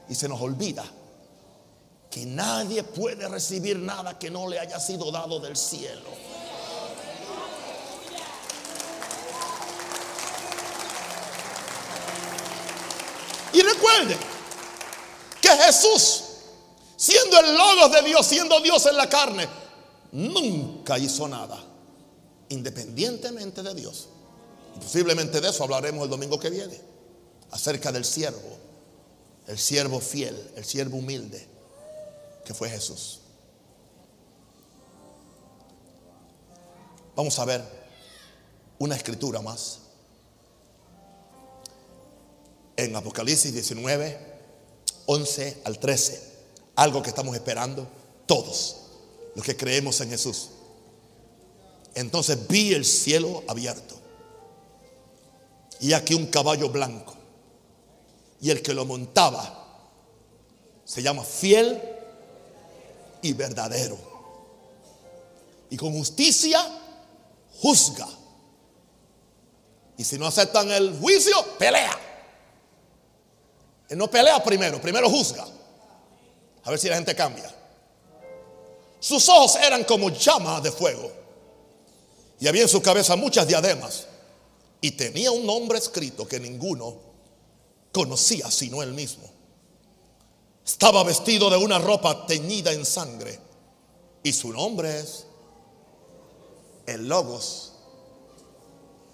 Y 0.09 0.15
se 0.15 0.29
nos 0.29 0.41
olvida 0.41 0.85
que 2.11 2.27
nadie 2.27 2.83
puede 2.83 3.27
recibir 3.29 3.79
nada 3.79 4.19
que 4.19 4.31
no 4.31 4.49
le 4.49 4.59
haya 4.59 4.79
sido 4.79 5.11
dado 5.11 5.41
del 5.41 5.57
cielo. 5.57 6.11
Y 13.53 13.63
recuerden 13.63 14.19
Jesús 15.57 16.25
siendo 17.01 17.41
el 17.41 17.57
logos 17.57 17.93
de 17.93 18.03
Dios, 18.03 18.27
siendo 18.27 18.61
Dios 18.61 18.85
en 18.85 18.95
la 18.95 19.09
carne, 19.09 19.49
nunca 20.13 20.99
hizo 20.99 21.27
nada 21.27 21.59
independientemente 22.51 23.63
de 23.63 23.75
Dios. 23.75 24.09
posiblemente 24.75 25.41
de 25.41 25.49
eso 25.49 25.65
hablaremos 25.65 26.05
el 26.05 26.11
domingo 26.11 26.39
que 26.39 26.51
viene, 26.51 26.79
acerca 27.53 27.91
del 27.91 28.05
siervo, 28.05 28.59
el 29.47 29.59
siervo 29.59 29.99
fiel, 29.99 30.51
el 30.57 30.65
siervo 30.65 30.99
humilde, 30.99 31.47
que 32.45 32.53
fue 32.53 32.69
Jesús. 32.69 33.21
Vamos 37.17 37.39
a 37.39 37.45
ver 37.47 37.63
una 38.79 38.95
escritura 38.95 39.41
más. 39.41 39.79
En 42.77 42.95
Apocalipsis 42.95 43.53
19, 43.53 44.30
11 45.13 45.63
al 45.65 45.81
13 45.81 46.31
algo 46.77 47.03
que 47.03 47.09
estamos 47.09 47.35
esperando 47.35 47.89
todos 48.27 48.77
los 49.35 49.45
que 49.45 49.57
creemos 49.57 50.01
en 50.01 50.11
Jesús. 50.11 50.51
Entonces 51.97 52.47
vi 52.47 52.75
el 52.75 52.85
cielo 52.85 53.43
abierto 53.49 53.97
y 55.81 55.95
aquí 55.95 56.15
un 56.15 56.27
caballo 56.27 56.69
blanco 56.69 57.15
y 58.41 58.51
el 58.51 58.63
que 58.63 58.73
lo 58.73 58.85
montaba 58.85 59.57
se 60.85 61.03
llama 61.03 61.25
fiel 61.25 61.83
y 63.21 63.33
verdadero. 63.33 63.99
Y 65.71 65.77
con 65.77 65.93
justicia 65.93 66.61
juzga. 67.61 68.09
Y 69.97 70.05
si 70.05 70.19
no 70.19 70.27
aceptan 70.27 70.71
el 70.71 70.97
juicio, 71.01 71.35
pelea. 71.59 72.10
Él 73.91 73.99
no 73.99 74.09
pelea 74.09 74.43
primero, 74.43 74.81
primero 74.81 75.11
juzga. 75.11 75.45
A 76.63 76.71
ver 76.71 76.79
si 76.79 76.89
la 76.89 76.95
gente 76.95 77.15
cambia. 77.17 77.53
Sus 79.01 79.29
ojos 79.29 79.57
eran 79.57 79.83
como 79.83 80.11
llamas 80.11 80.63
de 80.63 80.71
fuego. 80.71 81.11
Y 82.39 82.47
había 82.47 82.63
en 82.63 82.69
su 82.69 82.81
cabeza 82.81 83.17
muchas 83.17 83.49
diademas. 83.49 84.07
Y 84.81 84.93
tenía 84.93 85.33
un 85.33 85.45
nombre 85.45 85.79
escrito 85.79 86.27
que 86.27 86.39
ninguno 86.39 87.11
conocía 87.91 88.49
sino 88.51 88.81
él 88.81 88.93
mismo. 88.93 89.29
Estaba 90.65 91.03
vestido 91.03 91.51
de 91.51 91.57
una 91.57 91.81
ropa 91.81 92.27
teñida 92.27 92.73
en 92.73 92.87
sangre. 92.87 93.41
Y 94.23 94.33
su 94.33 94.53
nombre 94.53 95.01
es 95.01 95.27
el 96.87 97.09
Logos 97.09 97.73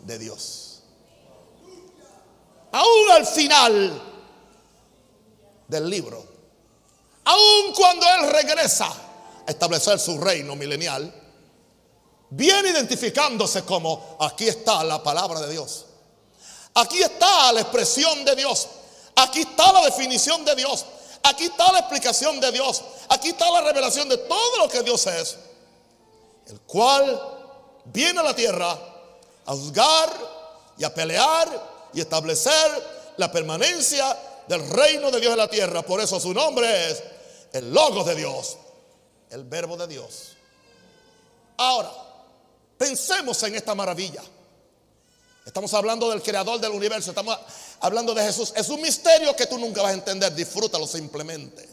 de 0.04 0.18
Dios. 0.18 0.82
Aún 2.72 3.10
al 3.12 3.26
final 3.26 4.15
del 5.68 5.88
libro 5.88 6.36
aun 7.26 7.72
cuando 7.74 8.06
Él 8.08 8.30
regresa 8.30 8.86
a 8.86 9.50
establecer 9.50 9.98
su 9.98 10.18
reino 10.18 10.56
milenial, 10.56 11.12
viene 12.30 12.70
identificándose 12.70 13.62
como 13.64 14.16
aquí 14.20 14.48
está 14.48 14.82
la 14.84 15.02
palabra 15.02 15.40
de 15.40 15.50
Dios. 15.50 15.86
Aquí 16.74 17.02
está 17.02 17.52
la 17.52 17.60
expresión 17.60 18.24
de 18.24 18.36
Dios. 18.36 18.68
Aquí 19.16 19.40
está 19.40 19.72
la 19.72 19.82
definición 19.82 20.44
de 20.44 20.54
Dios. 20.54 20.84
Aquí 21.22 21.44
está 21.44 21.72
la 21.72 21.80
explicación 21.80 22.38
de 22.38 22.52
Dios. 22.52 22.82
Aquí 23.08 23.28
está 23.28 23.50
la 23.50 23.62
revelación 23.62 24.08
de 24.08 24.18
todo 24.18 24.58
lo 24.58 24.68
que 24.68 24.82
Dios 24.82 25.06
es. 25.06 25.36
El 26.46 26.60
cual 26.60 27.20
viene 27.86 28.20
a 28.20 28.22
la 28.22 28.36
tierra 28.36 28.78
a 29.46 29.52
juzgar 29.52 30.12
y 30.78 30.84
a 30.84 30.94
pelear 30.94 31.88
y 31.92 32.00
establecer 32.00 33.14
la 33.16 33.32
permanencia 33.32 34.16
del 34.48 34.68
reino 34.68 35.10
de 35.10 35.20
Dios 35.20 35.32
en 35.32 35.38
la 35.38 35.48
tierra. 35.48 35.82
Por 35.82 36.00
eso 36.00 36.20
su 36.20 36.32
nombre 36.32 36.90
es 36.90 37.02
el 37.52 37.72
logo 37.72 38.04
de 38.04 38.14
Dios, 38.14 38.56
el 39.30 39.44
verbo 39.44 39.76
de 39.76 39.86
Dios. 39.86 40.36
Ahora, 41.56 41.90
pensemos 42.78 43.42
en 43.42 43.54
esta 43.54 43.74
maravilla. 43.74 44.22
Estamos 45.44 45.72
hablando 45.74 46.10
del 46.10 46.22
creador 46.22 46.60
del 46.60 46.72
universo, 46.72 47.10
estamos 47.10 47.38
hablando 47.80 48.14
de 48.14 48.24
Jesús. 48.24 48.52
Es 48.56 48.68
un 48.68 48.80
misterio 48.82 49.34
que 49.36 49.46
tú 49.46 49.58
nunca 49.58 49.80
vas 49.82 49.92
a 49.92 49.94
entender. 49.94 50.34
Disfrútalo 50.34 50.86
simplemente. 50.86 51.68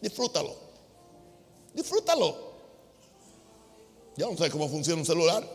Disfrútalo. 0.00 0.56
Disfrútalo. 1.74 2.48
Yo 4.16 4.30
no 4.30 4.36
sé 4.36 4.50
cómo 4.50 4.68
funciona 4.68 5.00
un 5.00 5.06
celular, 5.06 5.46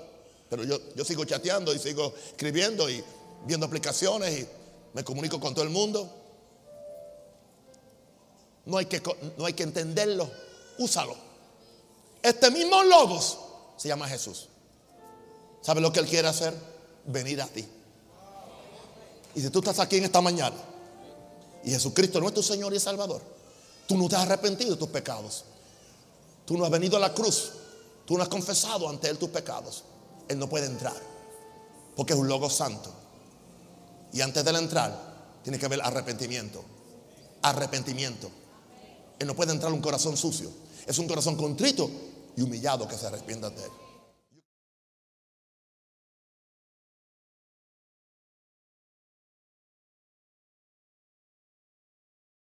pero 0.50 0.64
yo, 0.64 0.80
yo 0.96 1.04
sigo 1.04 1.26
chateando 1.26 1.74
y 1.74 1.80
sigo 1.80 2.14
escribiendo 2.28 2.90
y 2.90 3.04
viendo 3.46 3.66
aplicaciones 3.66 4.40
y 4.40 4.48
me 4.94 5.04
comunico 5.04 5.40
con 5.40 5.54
todo 5.54 5.64
el 5.64 5.72
mundo. 5.72 6.10
No 8.66 8.78
hay 8.78 8.86
que, 8.86 9.02
no 9.38 9.46
hay 9.46 9.54
que 9.54 9.64
entenderlo, 9.64 10.30
úsalo. 10.78 11.16
Este 12.22 12.50
mismo 12.52 12.82
logos 12.84 13.38
se 13.76 13.90
llama 13.90 14.08
Jesús. 14.08 14.48
¿Sabes 15.62 15.82
lo 15.82 15.92
que 15.92 16.00
Él 16.00 16.08
quiere 16.08 16.28
hacer? 16.28 16.54
Venir 17.06 17.42
a 17.42 17.48
ti. 17.48 17.68
Y 19.36 19.42
si 19.42 19.50
tú 19.50 19.60
estás 19.60 19.80
aquí 19.80 19.98
en 19.98 20.06
esta 20.06 20.22
mañana 20.22 20.56
y 21.64 21.72
Jesucristo 21.72 22.22
no 22.22 22.28
es 22.28 22.34
tu 22.34 22.44
Señor 22.44 22.74
y 22.74 22.80
Salvador, 22.80 23.22
tú 23.88 23.98
no 23.98 24.08
te 24.08 24.16
has 24.16 24.22
arrepentido 24.24 24.72
de 24.72 24.78
tus 24.78 24.90
pecados. 24.90 25.46
Tú 26.46 26.58
no 26.58 26.66
has 26.66 26.72
venido 26.72 26.98
a 26.98 27.00
la 27.00 27.14
cruz. 27.14 27.52
Tú 28.06 28.18
no 28.18 28.24
has 28.24 28.30
confesado 28.30 28.88
ante 28.90 29.10
Él 29.10 29.18
tus 29.18 29.30
pecados. 29.30 29.84
Él 30.28 30.38
no 30.38 30.48
puede 30.48 30.68
entrar. 30.68 30.96
Porque 31.96 32.14
es 32.14 32.20
un 32.20 32.28
logo 32.28 32.50
santo. 32.50 32.94
Y 34.14 34.22
antes 34.22 34.44
de 34.44 34.52
entrar, 34.52 35.40
tiene 35.44 35.60
que 35.60 35.66
haber 35.66 35.82
arrepentimiento. 35.82 36.64
Arrepentimiento 37.42 38.30
no 39.26 39.36
puede 39.36 39.52
entrar 39.52 39.72
un 39.72 39.82
corazón 39.82 40.18
sucio. 40.18 40.50
Es 40.86 40.98
un 40.98 41.08
corazón 41.08 41.36
contrito 41.36 41.90
y 42.36 42.42
humillado 42.42 42.88
que 42.88 42.98
se 42.98 43.08
arrepienta 43.08 43.50
de 43.50 43.64
él. 43.64 43.72